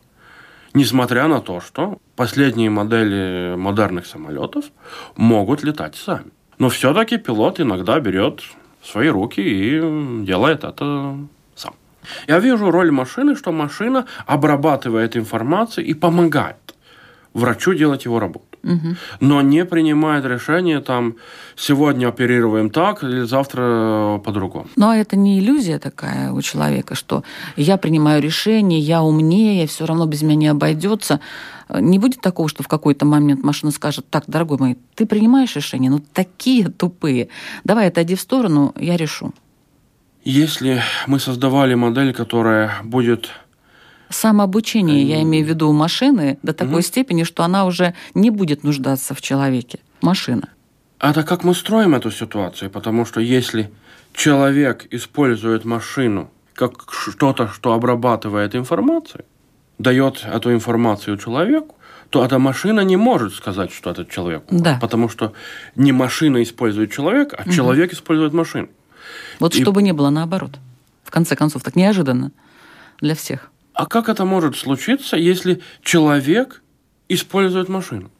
Несмотря 0.72 1.28
на 1.28 1.40
то, 1.40 1.60
что 1.60 1.98
последние 2.16 2.70
модели 2.70 3.54
модерных 3.56 4.06
самолетов 4.06 4.64
могут 5.16 5.62
летать 5.62 5.96
сами. 5.96 6.30
Но 6.58 6.68
все-таки 6.68 7.16
пилот 7.16 7.60
иногда 7.60 8.00
берет 8.00 8.42
свои 8.82 9.08
руки 9.08 9.40
и 9.40 10.24
делает 10.24 10.64
это 10.64 11.16
сам. 11.54 11.74
Я 12.26 12.38
вижу 12.38 12.70
роль 12.70 12.90
машины, 12.90 13.36
что 13.36 13.52
машина 13.52 14.06
обрабатывает 14.26 15.16
информацию 15.16 15.86
и 15.86 15.94
помогает 15.94 16.74
врачу 17.34 17.74
делать 17.74 18.04
его 18.04 18.18
работу. 18.18 18.53
Угу. 18.64 18.96
Но 19.20 19.42
не 19.42 19.64
принимает 19.64 20.24
решение 20.24 20.80
там 20.80 21.16
сегодня 21.54 22.08
оперируем 22.08 22.70
так 22.70 23.04
или 23.04 23.22
завтра 23.22 24.20
по-другому. 24.24 24.66
Но 24.76 24.94
это 24.94 25.16
не 25.16 25.38
иллюзия 25.38 25.78
такая 25.78 26.32
у 26.32 26.40
человека, 26.40 26.94
что 26.94 27.22
я 27.56 27.76
принимаю 27.76 28.22
решение, 28.22 28.80
я 28.80 29.02
умнее, 29.02 29.66
все 29.66 29.86
равно 29.86 30.06
без 30.06 30.22
меня 30.22 30.34
не 30.34 30.48
обойдется. 30.48 31.20
Не 31.68 31.98
будет 31.98 32.20
такого, 32.20 32.48
что 32.48 32.62
в 32.62 32.68
какой-то 32.68 33.04
момент 33.06 33.44
машина 33.44 33.70
скажет, 33.70 34.06
так, 34.10 34.24
дорогой 34.26 34.58
мой, 34.58 34.78
ты 34.94 35.06
принимаешь 35.06 35.54
решение, 35.56 35.90
ну 35.90 36.00
такие 36.12 36.68
тупые, 36.68 37.28
давай 37.64 37.88
отойди 37.88 38.14
в 38.14 38.20
сторону, 38.20 38.74
я 38.78 38.96
решу. 38.96 39.32
Если 40.24 40.82
мы 41.06 41.20
создавали 41.20 41.74
модель, 41.74 42.14
которая 42.14 42.72
будет 42.82 43.30
самообучение, 44.10 45.02
я 45.02 45.22
имею 45.22 45.44
в 45.44 45.48
виду 45.48 45.72
машины, 45.72 46.38
до 46.42 46.52
такой 46.52 46.80
угу. 46.80 46.82
степени, 46.82 47.24
что 47.24 47.42
она 47.42 47.64
уже 47.66 47.94
не 48.14 48.30
будет 48.30 48.64
нуждаться 48.64 49.14
в 49.14 49.20
человеке. 49.20 49.78
Машина. 50.00 50.48
Это 51.00 51.22
как 51.22 51.44
мы 51.44 51.54
строим 51.54 51.94
эту 51.94 52.10
ситуацию, 52.10 52.70
потому 52.70 53.04
что 53.04 53.20
если 53.20 53.70
человек 54.14 54.86
использует 54.90 55.64
машину 55.64 56.30
как 56.54 56.84
что-то, 56.90 57.48
что 57.48 57.72
обрабатывает 57.72 58.54
информацию, 58.54 59.24
дает 59.78 60.24
эту 60.24 60.52
информацию 60.52 61.18
человеку, 61.18 61.74
то 62.10 62.24
эта 62.24 62.38
машина 62.38 62.80
не 62.80 62.96
может 62.96 63.34
сказать, 63.34 63.72
что 63.72 63.90
этот 63.90 64.08
человек. 64.08 64.44
Да. 64.50 64.78
Потому 64.80 65.08
что 65.08 65.32
не 65.74 65.92
машина 65.92 66.42
использует 66.42 66.92
человека, 66.92 67.36
а 67.38 67.42
угу. 67.42 67.52
человек 67.52 67.92
использует 67.92 68.32
машину. 68.32 68.68
Вот 69.40 69.54
И... 69.54 69.62
чтобы 69.62 69.82
не 69.82 69.92
было 69.92 70.10
наоборот. 70.10 70.52
В 71.02 71.10
конце 71.10 71.34
концов, 71.36 71.62
так 71.62 71.76
неожиданно 71.76 72.30
для 73.00 73.14
всех. 73.14 73.50
А 73.74 73.86
как 73.86 74.08
это 74.08 74.24
может 74.24 74.56
случиться, 74.56 75.16
если 75.16 75.60
человек 75.82 76.62
использует 77.08 77.68
машину? 77.68 78.10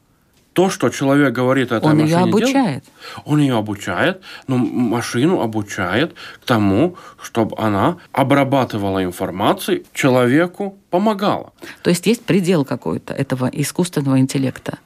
То, 0.53 0.71
что 0.71 0.89
человек 0.89 1.33
говорит 1.33 1.73
этой 1.73 1.85
он 1.85 1.99
машине 1.99 2.11
ее 2.11 2.17
обучает. 2.19 2.55
Делает, 2.55 2.85
он 3.25 3.41
ее 3.41 3.57
обучает, 3.57 4.21
но 4.47 4.57
машину 4.57 5.41
обучает 5.41 6.15
к 6.41 6.45
тому, 6.45 6.97
чтобы 7.21 7.57
она 7.59 7.97
обрабатывала 8.13 9.03
информацию, 9.03 9.85
человеку 9.93 10.79
помогала. 10.91 11.53
То 11.83 11.91
есть 11.91 12.07
есть 12.07 12.25
предел 12.25 12.65
какой-то 12.65 13.15
этого 13.15 13.51
искусственного 13.53 14.19
интеллекта. 14.21 14.79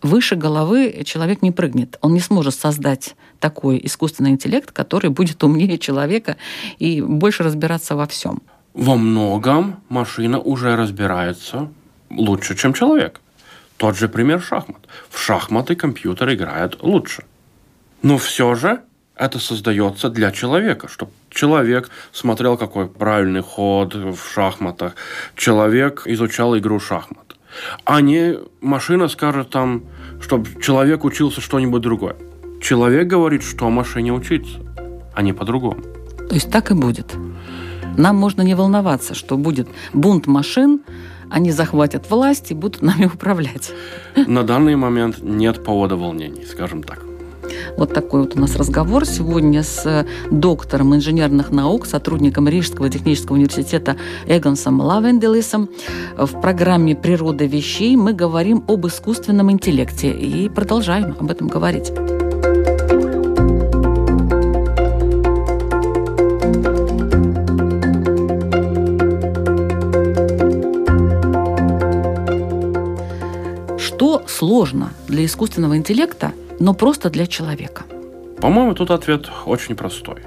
Выше 0.00 0.36
головы 0.36 1.02
человек 1.04 1.42
не 1.42 1.50
прыгнет. 1.50 1.98
Он 2.00 2.14
не 2.14 2.20
сможет 2.20 2.54
создать 2.54 3.16
такой 3.40 3.80
искусственный 3.82 4.30
интеллект, 4.30 4.70
который 4.70 5.10
будет 5.10 5.42
умнее 5.42 5.78
человека 5.78 6.36
и 6.78 7.00
больше 7.00 7.42
разбираться 7.42 7.96
во 7.96 8.06
всем 8.06 8.42
во 8.80 8.96
многом 8.96 9.82
машина 9.90 10.40
уже 10.40 10.74
разбирается 10.74 11.68
лучше, 12.08 12.56
чем 12.56 12.72
человек. 12.72 13.20
Тот 13.76 13.98
же 13.98 14.08
пример 14.08 14.40
шахмат. 14.40 14.88
В 15.10 15.18
шахматы 15.18 15.74
компьютер 15.74 16.32
играет 16.32 16.82
лучше. 16.82 17.24
Но 18.02 18.16
все 18.16 18.54
же 18.54 18.80
это 19.16 19.38
создается 19.38 20.08
для 20.08 20.32
человека, 20.32 20.88
чтобы 20.88 21.12
человек 21.28 21.90
смотрел, 22.10 22.56
какой 22.56 22.86
правильный 22.86 23.42
ход 23.42 23.94
в 23.94 24.18
шахматах, 24.32 24.94
человек 25.36 26.02
изучал 26.06 26.56
игру 26.56 26.80
шахмат. 26.80 27.36
А 27.84 28.00
не 28.00 28.38
машина 28.62 29.08
скажет 29.08 29.50
там, 29.50 29.82
чтобы 30.22 30.48
человек 30.62 31.04
учился 31.04 31.42
что-нибудь 31.42 31.82
другое. 31.82 32.16
Человек 32.62 33.08
говорит, 33.08 33.42
что 33.42 33.68
машине 33.68 34.14
учиться, 34.14 34.58
а 35.14 35.20
не 35.20 35.34
по-другому. 35.34 35.82
То 36.30 36.34
есть 36.34 36.50
так 36.50 36.70
и 36.70 36.74
будет. 36.74 37.14
Нам 37.96 38.16
можно 38.16 38.42
не 38.42 38.54
волноваться, 38.54 39.14
что 39.14 39.36
будет 39.36 39.68
бунт 39.92 40.26
машин, 40.26 40.80
они 41.30 41.52
захватят 41.52 42.10
власть 42.10 42.50
и 42.50 42.54
будут 42.54 42.82
нами 42.82 43.06
управлять. 43.06 43.72
На 44.26 44.42
данный 44.42 44.76
момент 44.76 45.18
нет 45.22 45.64
повода 45.64 45.96
волнений, 45.96 46.44
скажем 46.44 46.82
так. 46.82 47.04
Вот 47.76 47.92
такой 47.92 48.20
вот 48.22 48.36
у 48.36 48.40
нас 48.40 48.56
разговор 48.56 49.04
сегодня 49.04 49.62
с 49.62 50.06
доктором 50.30 50.94
инженерных 50.94 51.50
наук, 51.50 51.86
сотрудником 51.86 52.48
Рижского 52.48 52.88
технического 52.88 53.34
университета 53.34 53.96
Эгонсом 54.26 54.80
Лавенделисом. 54.80 55.68
В 56.16 56.40
программе 56.40 56.94
«Природа 56.94 57.44
вещей» 57.44 57.96
мы 57.96 58.12
говорим 58.12 58.64
об 58.68 58.86
искусственном 58.86 59.50
интеллекте 59.50 60.10
и 60.10 60.48
продолжаем 60.48 61.16
об 61.18 61.30
этом 61.30 61.48
говорить. 61.48 61.92
Сложно 74.26 74.94
для 75.08 75.26
искусственного 75.26 75.76
интеллекта, 75.76 76.32
но 76.58 76.72
просто 76.72 77.10
для 77.10 77.26
человека? 77.26 77.82
По-моему, 78.40 78.74
тут 78.74 78.90
ответ 78.90 79.28
очень 79.44 79.76
простой. 79.76 80.22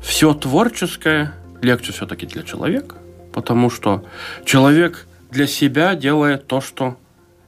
Все 0.00 0.32
творческое 0.32 1.34
легче 1.60 1.92
все-таки 1.92 2.24
для 2.24 2.42
человека, 2.42 2.96
потому 3.34 3.68
что 3.68 4.02
человек 4.46 5.06
для 5.30 5.46
себя 5.46 5.94
делает 5.94 6.46
то, 6.46 6.62
что 6.62 6.96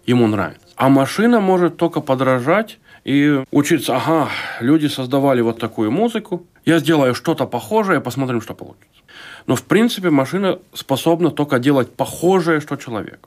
ему 0.05 0.27
нравится. 0.27 0.67
А 0.77 0.91
машина 0.91 1.41
может 1.41 1.79
только 1.79 2.01
подражать 2.03 2.79
и 3.09 3.43
учиться, 3.51 3.97
ага, 3.97 4.29
люди 4.61 4.87
создавали 4.87 5.41
вот 5.41 5.59
такую 5.59 5.91
музыку, 5.91 6.47
я 6.67 6.79
сделаю 6.79 7.15
что-то 7.15 7.47
похожее, 7.47 8.03
посмотрим, 8.03 8.43
что 8.43 8.53
получится. 8.53 9.01
Но, 9.47 9.57
в 9.57 9.63
принципе, 9.63 10.11
машина 10.11 10.59
способна 10.75 11.31
только 11.31 11.59
делать 11.59 11.91
похожее, 11.91 12.61
что 12.61 12.77
человек. 12.77 13.27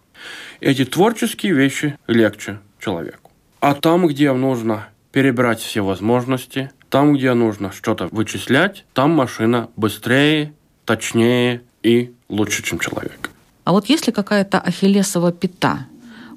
Эти 0.59 0.85
творческие 0.85 1.53
вещи 1.53 1.97
легче 2.05 2.59
человеку. 2.79 3.31
А 3.59 3.73
там, 3.73 4.05
где 4.05 4.31
нужно 4.33 4.87
перебрать 5.11 5.59
все 5.59 5.81
возможности, 5.81 6.69
там, 6.89 7.13
где 7.13 7.33
нужно 7.33 7.71
что-то 7.71 8.07
вычислять, 8.11 8.85
там 8.93 9.09
машина 9.09 9.69
быстрее, 9.77 10.53
точнее 10.85 11.63
и 11.81 12.13
лучше, 12.29 12.61
чем 12.61 12.77
человек. 12.77 13.31
А 13.63 13.71
вот 13.71 13.87
есть 13.87 14.05
ли 14.05 14.13
какая-то 14.13 14.59
ахиллесова 14.59 15.31
пята 15.31 15.87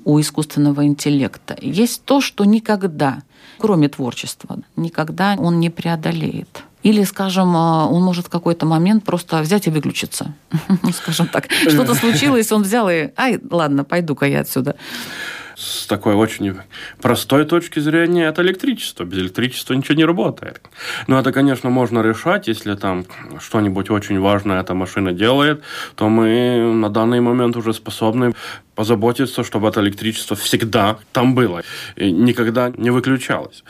у 0.05 0.21
искусственного 0.21 0.85
интеллекта? 0.85 1.57
Есть 1.61 2.05
то, 2.05 2.21
что 2.21 2.45
никогда, 2.45 3.23
кроме 3.59 3.89
творчества, 3.89 4.59
никогда 4.77 5.37
он 5.39 5.61
не 5.61 5.71
преодолеет? 5.71 6.65
Или, 6.83 7.03
скажем, 7.05 7.57
а, 7.57 7.89
он 7.89 8.03
может 8.03 8.27
в 8.27 8.29
какой-то 8.29 8.67
момент 8.67 9.05
просто 9.05 9.41
взять 9.41 9.67
и 9.67 9.71
выключиться. 9.71 10.35
Скажем 10.93 11.29
так. 11.29 11.51
Что-то 11.51 11.95
случилось, 11.95 12.53
он 12.53 12.63
взял 12.63 12.91
и... 12.91 13.09
Ай, 13.17 13.41
ладно, 13.51 13.85
пойду-ка 13.85 14.27
я 14.27 14.41
отсюда 14.41 14.77
с 15.57 15.87
такой 15.87 16.15
очень 16.15 16.57
простой 17.01 17.45
точки 17.45 17.81
зрения, 17.81 18.27
это 18.27 18.43
электричество. 18.43 19.05
Без 19.05 19.19
электричества 19.19 19.75
ничего 19.75 19.95
не 19.95 20.05
работает. 20.05 20.61
Но 21.07 21.19
это, 21.19 21.33
конечно, 21.33 21.71
можно 21.71 22.01
решать, 22.03 22.49
если 22.49 22.75
там 22.75 23.05
что-нибудь 23.41 23.91
очень 23.91 24.21
важное 24.21 24.61
эта 24.61 24.75
машина 24.75 25.13
делает, 25.13 25.63
то 25.95 26.09
мы 26.09 26.73
на 26.75 26.89
данный 26.89 27.21
момент 27.21 27.57
уже 27.57 27.73
способны 27.73 28.35
позаботиться, 28.75 29.45
чтобы 29.45 29.69
это 29.69 29.81
электричество 29.81 30.37
всегда 30.37 30.99
там 31.13 31.35
было 31.35 31.63
и 31.97 32.11
никогда 32.11 32.73
не 32.77 32.91
выключалось. 32.91 33.65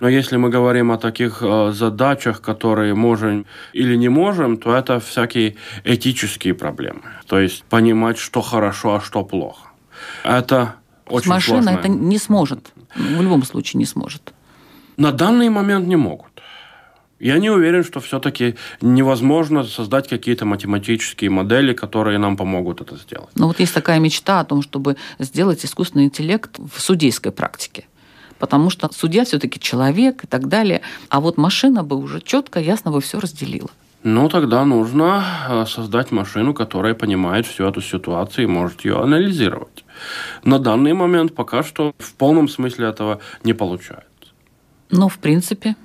Но 0.00 0.08
если 0.08 0.36
мы 0.36 0.48
говорим 0.48 0.90
о 0.90 0.98
таких 0.98 1.42
э, 1.42 1.72
задачах, 1.72 2.40
которые 2.40 2.94
можем 2.94 3.44
или 3.74 3.96
не 3.96 4.08
можем, 4.08 4.56
то 4.56 4.74
это 4.74 4.98
всякие 4.98 5.56
этические 5.84 6.54
проблемы. 6.54 7.02
То 7.26 7.38
есть 7.38 7.64
понимать, 7.64 8.18
что 8.18 8.40
хорошо, 8.40 8.96
а 8.96 9.00
что 9.00 9.24
плохо. 9.24 9.68
Это 10.24 10.76
очень 11.08 11.30
Машина 11.30 11.62
сложная. 11.62 11.78
это 11.80 11.88
не 11.88 12.18
сможет. 12.18 12.72
В 12.94 13.22
любом 13.22 13.42
случае 13.44 13.78
не 13.78 13.86
сможет. 13.86 14.32
На 14.96 15.12
данный 15.12 15.48
момент 15.48 15.86
не 15.86 15.96
могут. 15.96 16.36
Я 17.18 17.38
не 17.38 17.48
уверен, 17.48 17.82
что 17.82 18.00
все-таки 18.00 18.56
невозможно 18.82 19.64
создать 19.64 20.08
какие-то 20.08 20.44
математические 20.44 21.30
модели, 21.30 21.72
которые 21.72 22.18
нам 22.18 22.36
помогут 22.36 22.82
это 22.82 22.96
сделать. 22.96 23.30
Но 23.34 23.46
вот 23.46 23.58
есть 23.58 23.72
такая 23.72 23.98
мечта 24.00 24.40
о 24.40 24.44
том, 24.44 24.60
чтобы 24.60 24.96
сделать 25.18 25.64
искусственный 25.64 26.04
интеллект 26.04 26.58
в 26.58 26.78
судейской 26.80 27.32
практике. 27.32 27.86
Потому 28.38 28.68
что 28.68 28.90
судья 28.92 29.24
все-таки 29.24 29.58
человек 29.58 30.24
и 30.24 30.26
так 30.26 30.48
далее. 30.48 30.82
А 31.08 31.20
вот 31.20 31.38
машина 31.38 31.82
бы 31.82 31.96
уже 31.96 32.20
четко, 32.20 32.60
ясно 32.60 32.90
бы 32.90 33.00
все 33.00 33.18
разделила. 33.18 33.70
Ну, 34.02 34.28
тогда 34.28 34.64
нужно 34.66 35.24
э, 35.48 35.64
создать 35.66 36.12
машину, 36.12 36.52
которая 36.52 36.94
понимает 36.94 37.46
всю 37.46 37.64
эту 37.64 37.80
ситуацию 37.80 38.44
и 38.44 38.46
может 38.46 38.84
ее 38.84 39.00
анализировать. 39.00 39.85
На 40.44 40.58
данный 40.58 40.92
момент 40.92 41.34
пока 41.34 41.62
что 41.62 41.94
в 41.98 42.14
полном 42.14 42.48
смысле 42.48 42.88
этого 42.88 43.20
не 43.44 43.54
получается. 43.54 44.06
Ну, 44.90 45.08
в 45.08 45.18
принципе, 45.18 45.76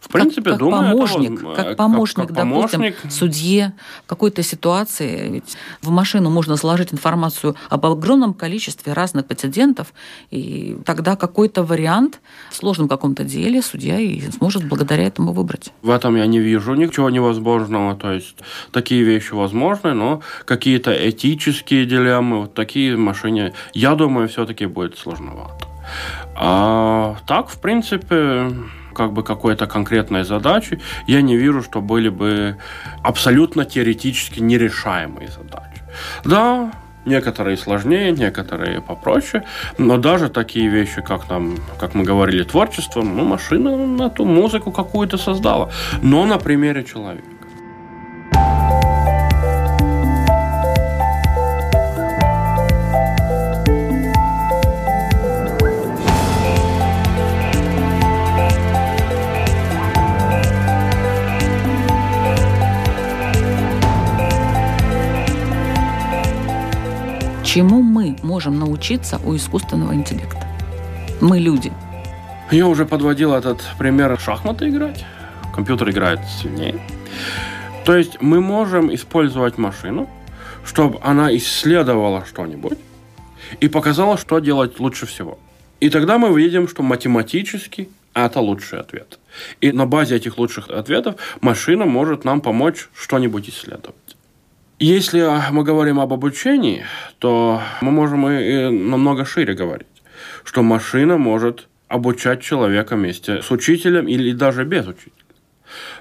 в 0.00 0.08
принципе, 0.08 0.42
как, 0.42 0.52
как 0.52 0.58
думаю, 0.58 0.96
помощник, 0.96 1.40
это, 1.40 1.54
как 1.54 1.76
помощник, 1.76 2.16
как, 2.16 2.36
как 2.36 2.48
допустим, 2.48 2.80
помощник. 2.80 3.12
судье 3.12 3.74
в 4.04 4.08
какой-то 4.08 4.42
ситуации. 4.42 5.28
Ведь 5.30 5.56
в 5.82 5.90
машину 5.90 6.30
можно 6.30 6.56
сложить 6.56 6.92
информацию 6.92 7.54
об 7.68 7.86
огромном 7.86 8.34
количестве 8.34 8.92
разных 8.92 9.26
прецедентов, 9.26 9.92
и 10.30 10.78
тогда 10.84 11.16
какой-то 11.16 11.62
вариант 11.62 12.20
в 12.50 12.56
сложном 12.56 12.88
каком-то 12.88 13.24
деле 13.24 13.62
судья 13.62 13.98
и 13.98 14.20
сможет 14.30 14.66
благодаря 14.66 15.06
этому 15.06 15.32
выбрать. 15.32 15.72
В 15.82 15.90
этом 15.90 16.16
я 16.16 16.26
не 16.26 16.38
вижу 16.38 16.74
ничего 16.74 17.10
невозможного. 17.10 17.94
То 17.94 18.12
есть 18.12 18.36
такие 18.72 19.02
вещи 19.02 19.32
возможны, 19.32 19.94
но 19.94 20.22
какие-то 20.44 20.92
этические 21.10 21.84
дилеммы, 21.84 22.40
вот 22.42 22.54
такие 22.54 22.96
в 22.96 22.98
машине, 22.98 23.52
я 23.74 23.94
думаю, 23.94 24.28
все-таки 24.28 24.66
будет 24.66 24.98
сложновато. 24.98 25.66
А 26.36 27.16
так, 27.26 27.48
в 27.48 27.60
принципе, 27.60 28.50
как 29.00 29.12
бы 29.14 29.22
какой-то 29.22 29.66
конкретной 29.66 30.24
задачи, 30.24 30.78
я 31.06 31.22
не 31.22 31.34
вижу, 31.34 31.62
что 31.62 31.80
были 31.80 32.10
бы 32.10 32.56
абсолютно 33.02 33.64
теоретически 33.64 34.40
нерешаемые 34.40 35.28
задачи. 35.28 35.82
Да, 36.24 36.70
Некоторые 37.06 37.56
сложнее, 37.56 38.12
некоторые 38.12 38.82
попроще, 38.82 39.42
но 39.78 39.96
даже 39.96 40.28
такие 40.28 40.68
вещи, 40.68 41.00
как 41.00 41.24
там, 41.24 41.56
как 41.78 41.94
мы 41.94 42.04
говорили, 42.04 42.42
творчество, 42.42 43.02
ну, 43.02 43.24
машина 43.24 43.74
на 43.76 44.10
ту 44.10 44.26
музыку 44.26 44.70
какую-то 44.70 45.16
создала, 45.16 45.70
но 46.02 46.26
на 46.26 46.36
примере 46.36 46.84
человека. 46.84 47.39
Чему 67.52 67.82
мы 67.82 68.16
можем 68.22 68.60
научиться 68.60 69.20
у 69.24 69.34
искусственного 69.34 69.92
интеллекта? 69.92 70.46
Мы 71.20 71.40
люди. 71.40 71.72
Я 72.52 72.68
уже 72.68 72.86
подводил 72.86 73.34
этот 73.34 73.60
пример 73.76 74.16
шахматы 74.20 74.68
играть. 74.68 75.04
Компьютер 75.52 75.90
играет 75.90 76.20
сильнее. 76.40 76.80
То 77.84 77.96
есть 77.96 78.22
мы 78.22 78.40
можем 78.40 78.94
использовать 78.94 79.58
машину, 79.58 80.08
чтобы 80.64 81.00
она 81.02 81.36
исследовала 81.36 82.24
что-нибудь 82.24 82.78
и 83.58 83.66
показала, 83.66 84.16
что 84.16 84.38
делать 84.38 84.78
лучше 84.78 85.06
всего. 85.06 85.36
И 85.80 85.90
тогда 85.90 86.18
мы 86.18 86.32
видим, 86.40 86.68
что 86.68 86.84
математически 86.84 87.88
это 88.14 88.38
лучший 88.38 88.78
ответ. 88.78 89.18
И 89.60 89.72
на 89.72 89.86
базе 89.86 90.14
этих 90.14 90.38
лучших 90.38 90.70
ответов 90.70 91.16
машина 91.40 91.84
может 91.84 92.24
нам 92.24 92.42
помочь 92.42 92.88
что-нибудь 92.94 93.48
исследовать. 93.48 94.09
Если 94.82 95.22
мы 95.52 95.62
говорим 95.62 96.00
об 96.00 96.10
обучении, 96.14 96.86
то 97.18 97.60
мы 97.82 97.90
можем 97.90 98.26
и 98.30 98.70
намного 98.70 99.26
шире 99.26 99.52
говорить, 99.52 99.86
что 100.42 100.62
машина 100.62 101.18
может 101.18 101.68
обучать 101.88 102.40
человека 102.40 102.96
вместе 102.96 103.42
с 103.42 103.50
учителем 103.50 104.08
или 104.08 104.32
даже 104.32 104.64
без 104.64 104.86
учителя. 104.86 105.12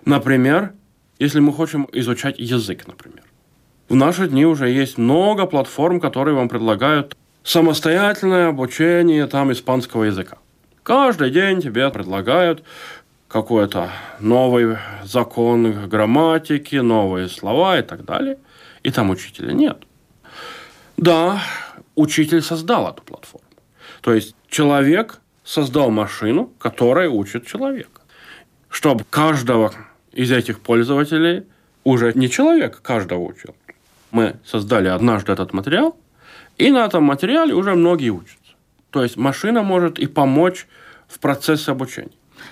Например, 0.06 0.72
если 1.20 1.42
мы 1.42 1.52
хотим 1.52 1.90
изучать 1.92 2.40
язык, 2.40 2.88
например. 2.88 3.24
В 3.90 3.96
наши 3.96 4.30
дни 4.30 4.46
уже 4.46 4.70
есть 4.70 4.98
много 4.98 5.46
платформ, 5.46 6.00
которые 6.00 6.36
вам 6.36 6.48
предлагают 6.48 7.18
самостоятельное 7.44 8.48
обучение 8.48 9.28
там 9.28 9.52
испанского 9.52 10.06
языка. 10.06 10.38
Каждый 10.84 11.32
день 11.32 11.62
тебе 11.62 11.90
предлагают 11.90 12.64
какой-то 13.28 13.90
новый 14.22 14.78
закон 15.04 15.90
грамматики, 15.90 16.78
новые 16.78 17.28
слова 17.28 17.78
и 17.78 17.82
так 17.82 18.06
далее– 18.06 18.38
и 18.84 18.92
там 18.92 19.10
учителя 19.10 19.54
нет. 19.54 19.84
Да, 20.98 21.42
учитель 21.96 22.42
создал 22.42 22.90
эту 22.90 23.02
платформу. 23.04 23.46
То 24.02 24.14
есть 24.14 24.36
человек 24.50 25.22
создал 25.44 25.90
машину, 25.90 26.52
которая 26.60 27.10
учит 27.10 27.48
человека. 27.48 28.02
Чтобы 28.70 29.06
каждого 29.10 29.74
из 30.12 30.32
этих 30.32 30.60
пользователей 30.60 31.44
уже 31.84 32.14
не 32.14 32.30
человек 32.30 32.82
каждого 32.82 33.22
учил. 33.22 33.56
Мы 34.12 34.36
создали 34.46 34.88
однажды 34.88 35.32
этот 35.32 35.54
материал, 35.54 35.96
и 36.58 36.72
на 36.72 36.86
этом 36.86 37.04
материале 37.04 37.54
уже 37.54 37.76
многие 37.76 38.10
учатся. 38.10 38.36
То 38.92 39.04
есть 39.04 39.18
машина 39.18 39.62
может 39.62 40.00
и 40.00 40.08
помочь 40.08 40.68
в 41.08 41.20
процессе 41.20 41.72
обучения. 41.72 42.12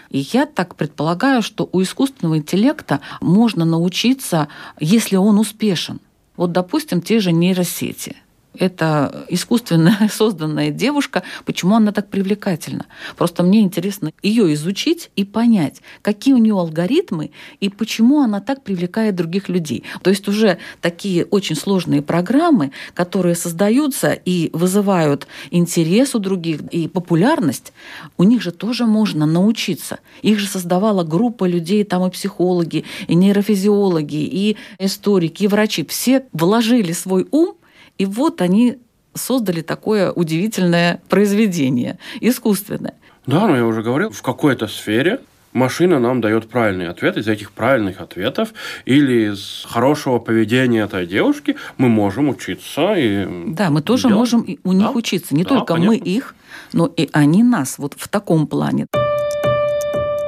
Я 0.09 0.45
так 0.45 0.75
предполагаю, 0.75 1.41
что 1.41 1.67
у 1.71 1.81
искусственного 1.81 2.37
интеллекта 2.37 2.99
можно 3.21 3.65
научиться, 3.65 4.47
если 4.79 5.15
он 5.15 5.39
успешен. 5.39 5.99
Вот, 6.37 6.51
допустим, 6.51 7.01
те 7.01 7.19
же 7.19 7.31
нейросети– 7.31 8.15
это 8.59 9.25
искусственно 9.29 10.09
созданная 10.11 10.71
девушка, 10.71 11.23
почему 11.45 11.75
она 11.75 11.91
так 11.91 12.09
привлекательна. 12.09 12.85
Просто 13.15 13.43
мне 13.43 13.61
интересно 13.61 14.11
ее 14.21 14.53
изучить 14.53 15.11
и 15.15 15.23
понять, 15.23 15.81
какие 16.01 16.33
у 16.33 16.37
нее 16.37 16.53
алгоритмы 16.53 17.31
и 17.59 17.69
почему 17.69 18.21
она 18.21 18.39
так 18.39 18.63
привлекает 18.63 19.15
других 19.15 19.49
людей. 19.49 19.83
То 20.01 20.09
есть 20.09 20.27
уже 20.27 20.57
такие 20.81 21.25
очень 21.25 21.55
сложные 21.55 22.01
программы, 22.01 22.71
которые 22.93 23.35
создаются 23.35 24.13
и 24.13 24.49
вызывают 24.53 25.27
интерес 25.51 26.15
у 26.15 26.19
других 26.19 26.61
и 26.71 26.87
популярность, 26.87 27.73
у 28.17 28.23
них 28.23 28.41
же 28.41 28.51
тоже 28.51 28.85
можно 28.85 29.25
научиться. 29.25 29.99
Их 30.21 30.39
же 30.39 30.47
создавала 30.47 31.03
группа 31.03 31.45
людей, 31.45 31.83
там 31.83 32.05
и 32.07 32.11
психологи, 32.11 32.85
и 33.07 33.15
нейрофизиологи, 33.15 34.15
и 34.15 34.57
историки, 34.79 35.43
и 35.43 35.47
врачи. 35.47 35.85
Все 35.85 36.25
вложили 36.33 36.91
свой 36.91 37.27
ум 37.31 37.55
и 37.97 38.05
вот 38.05 38.41
они 38.41 38.77
создали 39.13 39.61
такое 39.61 40.11
удивительное 40.11 41.01
произведение, 41.09 41.97
искусственное. 42.21 42.93
Да, 43.25 43.47
но 43.47 43.55
я 43.55 43.65
уже 43.65 43.81
говорил, 43.81 44.11
в 44.11 44.21
какой-то 44.21 44.67
сфере 44.67 45.19
машина 45.53 45.99
нам 45.99 46.21
дает 46.21 46.49
правильный 46.49 46.87
ответ. 46.87 47.17
Из 47.17 47.27
этих 47.27 47.51
правильных 47.51 47.99
ответов 47.99 48.53
или 48.85 49.31
из 49.33 49.65
хорошего 49.67 50.19
поведения 50.19 50.83
этой 50.83 51.05
девушки 51.05 51.57
мы 51.77 51.89
можем 51.89 52.29
учиться. 52.29 52.93
И 52.95 53.27
да, 53.47 53.69
мы 53.69 53.81
тоже 53.81 54.03
делать. 54.03 54.17
можем 54.17 54.45
у 54.63 54.73
них 54.73 54.87
да? 54.87 54.91
учиться. 54.91 55.35
Не 55.35 55.43
да, 55.43 55.49
только 55.49 55.73
понятно. 55.73 55.91
мы 55.91 55.97
их, 55.97 56.35
но 56.73 56.85
и 56.85 57.09
они 57.11 57.43
нас. 57.43 57.77
Вот 57.77 57.95
в 57.97 58.07
таком 58.07 58.47
плане. 58.47 58.87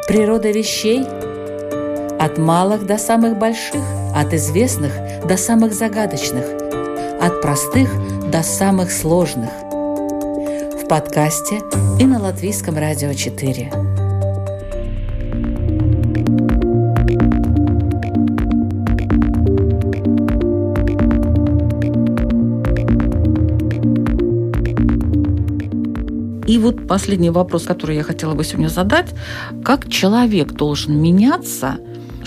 Природа 0.07 0.51
вещей 0.51 1.03
от 2.19 2.37
малых 2.37 2.85
до 2.85 2.97
самых 2.97 3.37
больших, 3.37 3.83
от 4.15 4.33
известных 4.33 4.91
до 5.25 5.37
самых 5.37 5.73
загадочных, 5.73 6.45
от 7.19 7.41
простых 7.41 7.89
до 8.31 8.43
самых 8.43 8.91
сложных. 8.91 9.49
В 9.49 10.87
подкасте 10.87 11.61
и 11.99 12.05
на 12.05 12.19
Латвийском 12.19 12.77
радио 12.77 13.13
4. 13.13 13.71
И 26.47 26.57
вот 26.57 26.87
последний 26.87 27.29
вопрос, 27.29 27.65
который 27.65 27.95
я 27.95 28.03
хотела 28.03 28.33
бы 28.33 28.43
сегодня 28.43 28.69
задать. 28.69 29.13
Как 29.63 29.87
человек 29.87 30.53
должен 30.53 30.99
меняться, 30.99 31.77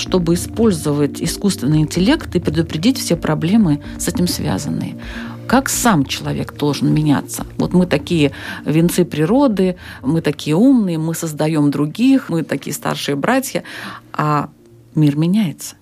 чтобы 0.02 0.34
использовать 0.34 1.22
искусственный 1.22 1.80
интеллект 1.80 2.34
и 2.34 2.40
предупредить 2.40 2.98
все 2.98 3.16
проблемы 3.16 3.80
с 3.98 4.08
этим 4.08 4.26
связанные? 4.26 4.96
Как 5.46 5.68
сам 5.68 6.04
человек 6.04 6.54
должен 6.56 6.92
меняться? 6.92 7.46
Вот 7.56 7.72
мы 7.72 7.86
такие 7.86 8.32
венцы 8.64 9.04
природы, 9.04 9.76
мы 10.02 10.20
такие 10.20 10.56
умные, 10.56 10.98
мы 10.98 11.14
создаем 11.14 11.70
других, 11.70 12.28
мы 12.28 12.42
такие 12.42 12.74
старшие 12.74 13.16
братья, 13.16 13.62
а 14.12 14.48
мир 14.94 15.16
меняется. 15.16 15.76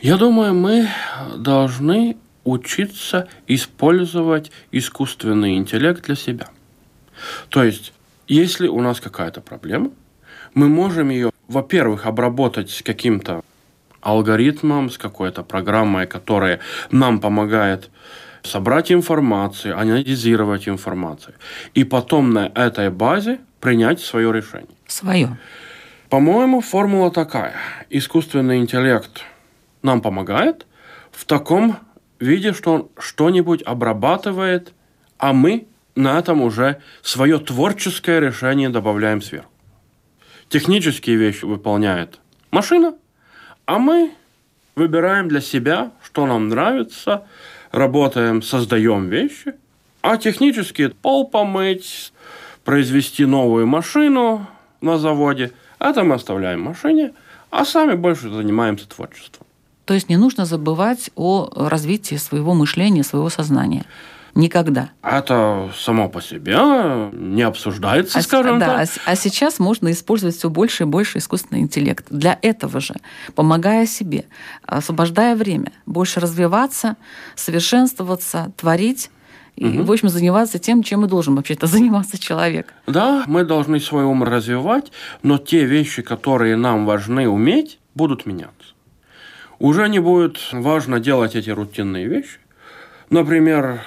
Я 0.00 0.16
думаю, 0.16 0.54
мы 0.54 0.88
должны 1.36 2.16
учиться 2.44 3.28
использовать 3.46 4.52
искусственный 4.72 5.56
интеллект 5.56 6.04
для 6.04 6.14
себя. 6.14 6.48
То 7.48 7.62
есть, 7.62 7.92
если 8.26 8.68
у 8.68 8.80
нас 8.80 9.00
какая-то 9.00 9.40
проблема, 9.40 9.90
мы 10.54 10.68
можем 10.68 11.10
ее, 11.10 11.30
во-первых, 11.48 12.06
обработать 12.06 12.70
с 12.70 12.82
каким-то 12.82 13.42
алгоритмом, 14.00 14.90
с 14.90 14.98
какой-то 14.98 15.42
программой, 15.42 16.06
которая 16.06 16.60
нам 16.90 17.20
помогает 17.20 17.90
собрать 18.42 18.92
информацию, 18.92 19.78
анализировать 19.78 20.68
информацию, 20.68 21.34
и 21.72 21.84
потом 21.84 22.32
на 22.32 22.52
этой 22.54 22.90
базе 22.90 23.40
принять 23.60 24.00
свое 24.00 24.30
решение. 24.32 24.76
Свое. 24.86 25.38
По-моему, 26.10 26.60
формула 26.60 27.10
такая. 27.10 27.54
Искусственный 27.88 28.58
интеллект 28.58 29.22
нам 29.82 30.02
помогает 30.02 30.66
в 31.10 31.24
таком 31.24 31.78
виде, 32.20 32.52
что 32.52 32.72
он 32.74 32.88
что-нибудь 32.98 33.62
обрабатывает, 33.62 34.72
а 35.18 35.32
мы 35.32 35.66
на 35.94 36.18
этом 36.18 36.42
уже 36.42 36.80
свое 37.02 37.38
творческое 37.38 38.20
решение 38.20 38.68
добавляем 38.68 39.22
сверху. 39.22 39.48
Технические 40.48 41.16
вещи 41.16 41.44
выполняет 41.44 42.20
машина, 42.50 42.94
а 43.66 43.78
мы 43.78 44.12
выбираем 44.76 45.28
для 45.28 45.40
себя, 45.40 45.92
что 46.02 46.26
нам 46.26 46.48
нравится, 46.48 47.26
работаем, 47.72 48.42
создаем 48.42 49.08
вещи, 49.08 49.54
а 50.02 50.16
технические 50.16 50.90
пол 50.90 51.26
помыть, 51.26 52.12
произвести 52.64 53.24
новую 53.24 53.66
машину 53.66 54.46
на 54.80 54.98
заводе, 54.98 55.52
это 55.78 56.02
мы 56.04 56.14
оставляем 56.14 56.62
машине, 56.62 57.12
а 57.50 57.64
сами 57.64 57.94
больше 57.94 58.30
занимаемся 58.30 58.88
творчеством. 58.88 59.46
То 59.84 59.94
есть 59.94 60.08
не 60.08 60.16
нужно 60.16 60.46
забывать 60.46 61.10
о 61.14 61.50
развитии 61.54 62.16
своего 62.16 62.54
мышления, 62.54 63.04
своего 63.04 63.28
сознания. 63.28 63.84
Никогда. 64.34 64.90
Это 65.02 65.70
само 65.76 66.08
по 66.08 66.20
себе 66.20 66.58
не 67.12 67.42
обсуждается, 67.42 68.18
а, 68.18 68.22
скажем 68.22 68.58
да, 68.58 68.78
так. 68.78 68.88
А, 69.06 69.10
а 69.12 69.16
сейчас 69.16 69.60
можно 69.60 69.92
использовать 69.92 70.36
все 70.36 70.50
больше 70.50 70.82
и 70.82 70.86
больше 70.86 71.18
искусственный 71.18 71.60
интеллект. 71.60 72.06
Для 72.10 72.38
этого 72.42 72.80
же, 72.80 72.94
помогая 73.36 73.86
себе, 73.86 74.24
освобождая 74.62 75.36
время, 75.36 75.72
больше 75.86 76.18
развиваться, 76.18 76.96
совершенствоваться, 77.36 78.52
творить, 78.56 79.10
и, 79.56 79.66
угу. 79.66 79.84
в 79.84 79.92
общем, 79.92 80.08
заниматься 80.08 80.58
тем, 80.58 80.82
чем 80.82 81.04
и 81.04 81.08
должен 81.08 81.36
вообще-то 81.36 81.66
заниматься 81.68 82.18
человек. 82.18 82.72
Да, 82.88 83.24
мы 83.28 83.44
должны 83.44 83.78
свой 83.78 84.04
ум 84.04 84.24
развивать, 84.24 84.90
но 85.22 85.38
те 85.38 85.64
вещи, 85.64 86.02
которые 86.02 86.56
нам 86.56 86.86
важны 86.86 87.28
уметь, 87.28 87.78
будут 87.94 88.26
меняться. 88.26 88.74
Уже 89.60 89.88
не 89.88 90.00
будет 90.00 90.38
важно 90.52 90.98
делать 90.98 91.36
эти 91.36 91.50
рутинные 91.50 92.08
вещи. 92.08 92.38
Например, 93.10 93.82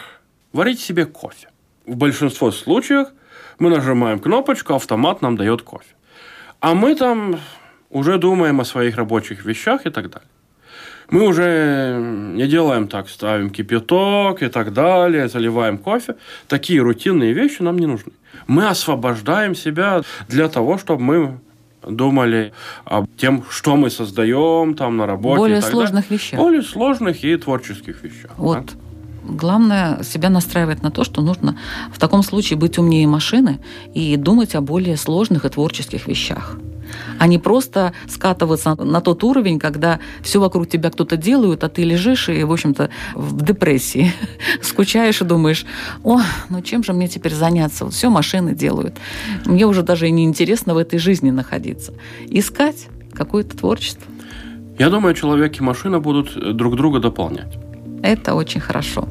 варить 0.58 0.82
себе 0.82 1.06
кофе. 1.06 1.48
В 1.86 1.96
большинстве 1.96 2.52
случаев 2.52 3.08
мы 3.60 3.70
нажимаем 3.70 4.20
кнопочку, 4.20 4.74
автомат 4.74 5.22
нам 5.22 5.38
дает 5.38 5.62
кофе. 5.62 5.96
А 6.60 6.74
мы 6.74 6.96
там 6.96 7.40
уже 7.90 8.18
думаем 8.18 8.60
о 8.60 8.66
своих 8.66 8.98
рабочих 8.98 9.46
вещах 9.46 9.86
и 9.86 9.90
так 9.90 10.10
далее. 10.10 10.30
Мы 11.10 11.26
уже 11.26 11.98
не 12.34 12.48
делаем 12.48 12.88
так, 12.88 13.08
ставим 13.08 13.50
кипяток 13.50 14.44
и 14.44 14.48
так 14.50 14.74
далее, 14.74 15.30
заливаем 15.30 15.78
кофе. 15.78 16.16
Такие 16.48 16.82
рутинные 16.82 17.34
вещи 17.34 17.62
нам 17.62 17.78
не 17.78 17.86
нужны. 17.86 18.12
Мы 18.48 18.68
освобождаем 18.68 19.56
себя 19.56 20.02
для 20.28 20.50
того, 20.50 20.78
чтобы 20.78 21.02
мы 21.02 21.40
думали 21.88 22.52
о 22.84 23.06
тем, 23.16 23.44
что 23.50 23.78
мы 23.78 23.90
создаем 23.90 24.74
там 24.74 24.98
на 24.98 25.06
работе. 25.06 25.38
Более 25.38 25.62
сложных 25.62 26.06
далее. 26.06 26.20
вещах. 26.20 26.40
Более 26.40 26.62
сложных 26.64 27.24
и 27.24 27.38
творческих 27.38 28.04
вещах. 28.04 28.32
Вот. 28.38 28.66
Да? 28.66 28.87
Главное 29.28 30.04
себя 30.04 30.30
настраивать 30.30 30.84
на 30.84 30.92
то, 30.92 31.04
что 31.04 31.22
нужно 31.22 31.58
в 31.92 32.00
таком 32.00 32.24
случае 32.24 32.58
быть 32.58 32.78
умнее 32.78 33.08
машины 33.08 33.60
и 33.94 34.16
думать 34.18 34.56
о 34.56 34.62
более 34.62 34.98
сложных 34.98 35.46
и 35.46 35.50
творческих 35.50 36.08
вещах 36.08 36.58
а 37.20 37.28
не 37.28 37.38
просто 37.38 37.94
скатываться 38.08 38.76
на 38.76 39.02
тот 39.02 39.24
уровень, 39.24 39.60
когда 39.60 40.00
все 40.22 40.40
вокруг 40.40 40.68
тебя 40.70 40.90
кто-то 40.90 41.18
делают, 41.18 41.64
а 41.64 41.70
ты 41.70 41.84
лежишь 41.84 42.30
и, 42.30 42.44
в 42.44 42.52
общем-то, 42.52 42.90
в 43.16 43.44
депрессии. 43.44 44.12
Скучаешь 44.62 45.22
и 45.22 45.26
думаешь, 45.26 45.66
о, 46.04 46.22
ну 46.50 46.62
чем 46.62 46.84
же 46.84 46.94
мне 46.94 47.08
теперь 47.08 47.34
заняться? 47.34 47.86
Вот 47.86 47.94
все 47.94 48.10
машины 48.10 48.54
делают. 48.54 48.98
Мне 49.46 49.66
уже 49.66 49.84
даже 49.84 50.08
и 50.08 50.12
не 50.12 50.24
интересно 50.24 50.74
в 50.74 50.78
этой 50.78 51.00
жизни 51.00 51.32
находиться. 51.32 51.94
Искать 52.28 52.88
какое-то 53.14 53.58
творчество. 53.58 54.06
Я 54.78 54.90
думаю, 54.90 55.16
человек 55.16 55.60
и 55.60 55.64
машина 55.64 56.00
будут 56.00 56.56
друг 56.56 56.76
друга 56.76 57.00
дополнять. 57.00 57.67
Это 58.04 58.36
очень 58.36 58.62
хорошо. 58.62 59.08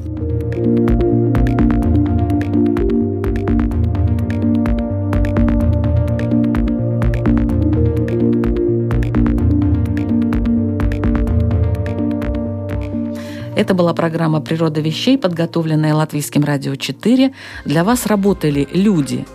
Это 13.57 13.73
была 13.73 13.93
программа 13.93 14.39
«Природа 14.39 14.81
вещей», 14.81 15.17
подготовленная 15.17 15.95
Латвийским 15.95 16.43
радио 16.43 16.75
4. 16.75 17.33
Для 17.65 17.83
вас 17.83 18.05
работали 18.05 18.67
люди 18.71 19.25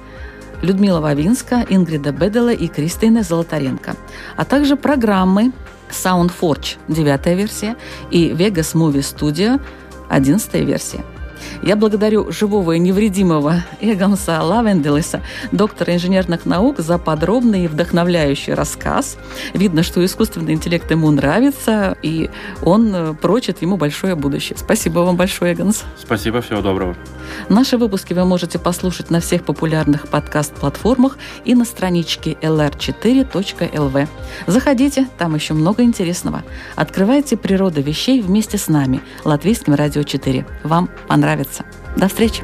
Людмила 0.63 1.01
Вавинска, 1.01 1.67
Ингрида 1.69 2.13
Бедела 2.13 2.53
и 2.53 2.69
Кристина 2.69 3.25
Золотаренко, 3.25 3.97
а 4.37 4.45
также 4.45 4.77
программы 4.77 5.53
SoundForge, 5.93 6.77
девятая 6.89 7.35
версия, 7.35 7.77
и 8.11 8.31
Vegas 8.31 8.75
Movie 8.75 9.01
Studio, 9.01 9.61
одиннадцатая 10.09 10.63
версия. 10.63 11.05
Я 11.63 11.77
благодарю 11.77 12.31
живого 12.33 12.73
и 12.73 12.79
невредимого 12.79 13.65
Эгамса 13.81 14.43
Лавенделеса, 14.43 15.23
доктора 15.53 15.95
инженерных 15.95 16.47
наук, 16.47 16.79
за 16.79 16.99
подробный 16.99 17.65
и 17.65 17.69
вдохновляющий 17.69 18.55
рассказ. 18.55 19.17
Видно, 19.55 19.83
что 19.83 20.05
искусственный 20.05 20.53
интеллект 20.55 20.91
ему 20.91 21.11
нравится, 21.11 21.97
и 22.03 22.31
он 22.63 22.95
э, 22.95 23.15
прочит 23.15 23.63
ему 23.63 23.77
большое 23.77 24.15
будущее. 24.15 24.57
Спасибо 24.59 25.01
вам 25.01 25.17
большое, 25.17 25.55
Эганс. 25.55 25.85
Спасибо, 25.99 26.41
всего 26.41 26.61
доброго. 26.61 26.97
Наши 27.49 27.77
выпуски 27.77 28.13
вы 28.15 28.25
можете 28.25 28.59
послушать 28.59 29.11
на 29.11 29.21
всех 29.21 29.45
популярных 29.45 30.09
подкаст-платформах 30.09 31.19
и 31.45 31.55
на 31.55 31.65
страничке 31.65 32.37
lr4.lv. 32.43 34.09
Заходите, 34.47 35.07
там 35.19 35.35
еще 35.35 35.55
много 35.55 35.83
интересного. 35.83 36.43
Открывайте 36.77 37.37
природу 37.37 37.81
вещей 37.83 38.21
вместе 38.21 38.59
с 38.59 38.69
нами, 38.69 39.01
Латвийским 39.25 39.75
радио 39.75 40.03
4. 40.03 40.47
Вам 40.65 40.89
понравится. 41.09 41.32
До 41.97 42.09
встречи! 42.09 42.43